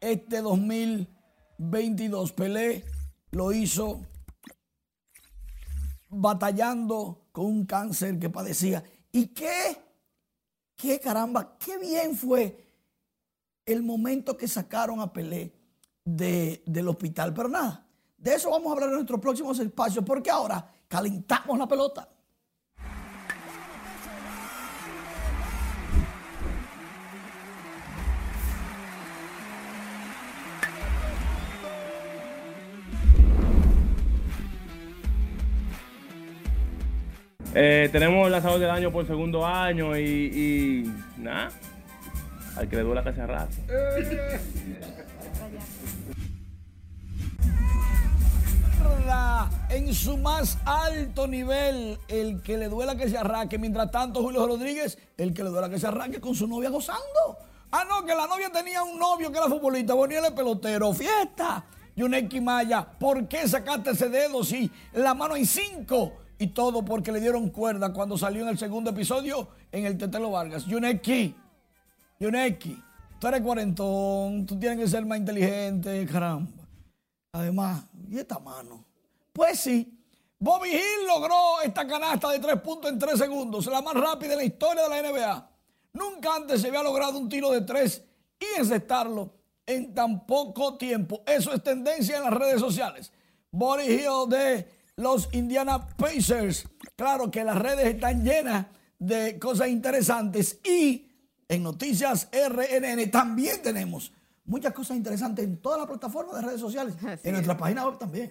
este 0.00 0.40
2022. 0.40 2.32
Pelé 2.32 2.84
lo 3.30 3.52
hizo 3.52 4.00
batallando 6.12 7.26
con 7.32 7.46
un 7.46 7.66
cáncer 7.66 8.18
que 8.18 8.30
padecía. 8.30 8.84
¿Y 9.10 9.28
qué? 9.28 9.76
¿Qué 10.76 11.00
caramba? 11.00 11.56
¿Qué 11.58 11.78
bien 11.78 12.14
fue 12.16 12.68
el 13.64 13.82
momento 13.82 14.36
que 14.36 14.46
sacaron 14.48 15.00
a 15.00 15.12
Pelé 15.12 15.52
de- 16.04 16.62
del 16.66 16.88
hospital. 16.88 17.32
Pero 17.32 17.48
nada, 17.48 17.86
de 18.18 18.34
eso 18.34 18.50
vamos 18.50 18.68
a 18.68 18.72
hablar 18.74 18.88
en 18.90 18.96
nuestros 18.96 19.20
próximos 19.20 19.58
espacios, 19.58 20.04
porque 20.04 20.30
ahora 20.30 20.68
calentamos 20.88 21.58
la 21.58 21.66
pelota. 21.68 22.08
Eh, 37.54 37.88
tenemos 37.92 38.26
el 38.26 38.32
lanzador 38.32 38.58
del 38.58 38.70
año 38.70 38.90
por 38.90 39.06
segundo 39.06 39.46
año 39.46 39.96
y, 39.96 40.02
y 40.04 40.92
nada, 41.18 41.50
al 42.56 42.68
que 42.68 42.76
le 42.76 42.82
duela 42.82 43.04
que 43.04 43.12
se 43.12 43.20
arrastre. 43.20 43.62
En 49.68 49.94
su 49.94 50.16
más 50.16 50.58
alto 50.64 51.26
nivel, 51.26 51.98
el 52.08 52.42
que 52.42 52.56
le 52.56 52.68
duela 52.68 52.96
que 52.96 53.08
se 53.08 53.16
arranque. 53.16 53.58
Mientras 53.58 53.90
tanto, 53.90 54.22
Julio 54.22 54.46
Rodríguez, 54.46 54.98
el 55.16 55.34
que 55.34 55.42
le 55.42 55.50
duela 55.50 55.68
que 55.68 55.78
se 55.78 55.86
arranque 55.86 56.20
con 56.20 56.34
su 56.34 56.46
novia 56.46 56.70
gozando. 56.70 57.38
Ah, 57.70 57.84
no, 57.88 58.04
que 58.04 58.14
la 58.14 58.26
novia 58.26 58.50
tenía 58.50 58.82
un 58.82 58.98
novio 58.98 59.32
que 59.32 59.38
era 59.38 59.48
futbolista, 59.48 59.94
Boniel 59.94 60.24
es 60.24 60.30
pelotero. 60.32 60.92
Fiesta. 60.92 61.64
Yuneki 61.96 62.40
Maya, 62.40 62.86
¿por 62.98 63.26
qué 63.28 63.46
sacaste 63.46 63.90
ese 63.90 64.08
dedo 64.08 64.44
si 64.44 64.70
la 64.92 65.14
mano 65.14 65.36
en 65.36 65.46
cinco? 65.46 66.21
Y 66.38 66.48
todo 66.48 66.84
porque 66.84 67.12
le 67.12 67.20
dieron 67.20 67.50
cuerda 67.50 67.92
cuando 67.92 68.18
salió 68.18 68.42
en 68.42 68.48
el 68.48 68.58
segundo 68.58 68.90
episodio 68.90 69.48
en 69.70 69.86
el 69.86 69.96
Tetelo 69.96 70.30
Vargas. 70.30 70.64
Yuneki, 70.66 71.34
Yuneki, 72.18 72.82
tú 73.20 73.28
eres 73.28 73.40
cuarentón, 73.42 74.46
tú 74.46 74.58
tienes 74.58 74.78
que 74.78 74.88
ser 74.88 75.06
más 75.06 75.18
inteligente, 75.18 76.06
caramba. 76.06 76.50
Además, 77.32 77.84
¿y 78.10 78.18
esta 78.18 78.38
mano? 78.38 78.84
Pues 79.32 79.60
sí, 79.60 79.98
Bobby 80.38 80.70
Hill 80.70 81.06
logró 81.06 81.60
esta 81.64 81.86
canasta 81.86 82.30
de 82.30 82.40
tres 82.40 82.60
puntos 82.60 82.90
en 82.90 82.98
tres 82.98 83.18
segundos, 83.18 83.66
la 83.66 83.80
más 83.80 83.94
rápida 83.94 84.32
en 84.32 84.38
la 84.38 84.44
historia 84.44 84.82
de 84.82 84.88
la 84.88 85.10
NBA. 85.10 85.50
Nunca 85.92 86.34
antes 86.34 86.60
se 86.60 86.68
había 86.68 86.82
logrado 86.82 87.16
un 87.16 87.28
tiro 87.28 87.50
de 87.52 87.60
tres 87.60 88.02
y 88.40 88.58
encestarlo 88.58 89.32
en 89.64 89.94
tan 89.94 90.26
poco 90.26 90.76
tiempo. 90.76 91.22
Eso 91.26 91.52
es 91.52 91.62
tendencia 91.62 92.16
en 92.16 92.24
las 92.24 92.34
redes 92.34 92.60
sociales. 92.60 93.12
Bobby 93.50 93.84
Hill 93.84 94.28
de 94.28 94.68
los 95.02 95.28
Indiana 95.32 95.86
Pacers. 95.88 96.68
Claro 96.96 97.30
que 97.30 97.44
las 97.44 97.58
redes 97.58 97.86
están 97.86 98.24
llenas 98.24 98.66
de 98.98 99.38
cosas 99.38 99.68
interesantes 99.68 100.60
y 100.64 101.08
en 101.48 101.62
Noticias 101.62 102.28
RNN 102.32 103.10
también 103.10 103.60
tenemos 103.62 104.12
muchas 104.44 104.72
cosas 104.72 104.96
interesantes 104.96 105.44
en 105.44 105.58
todas 105.58 105.80
las 105.80 105.88
plataformas 105.88 106.36
de 106.36 106.42
redes 106.42 106.60
sociales, 106.60 106.94
en 107.22 107.32
nuestra 107.32 107.56
página 107.56 107.86
web 107.86 107.98
también. 107.98 108.30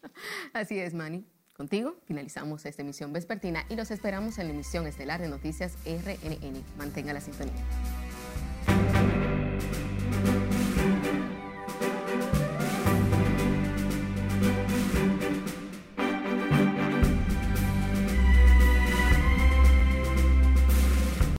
Así 0.52 0.78
es, 0.78 0.94
Manny. 0.94 1.24
Contigo 1.56 1.96
finalizamos 2.04 2.64
esta 2.66 2.82
emisión 2.82 3.12
vespertina 3.12 3.64
y 3.68 3.76
los 3.76 3.90
esperamos 3.90 4.38
en 4.38 4.48
la 4.48 4.54
emisión 4.54 4.86
estelar 4.86 5.20
de 5.20 5.28
Noticias 5.28 5.74
RNN. 5.84 6.62
Mantenga 6.76 7.12
la 7.12 7.20
sintonía. 7.20 7.54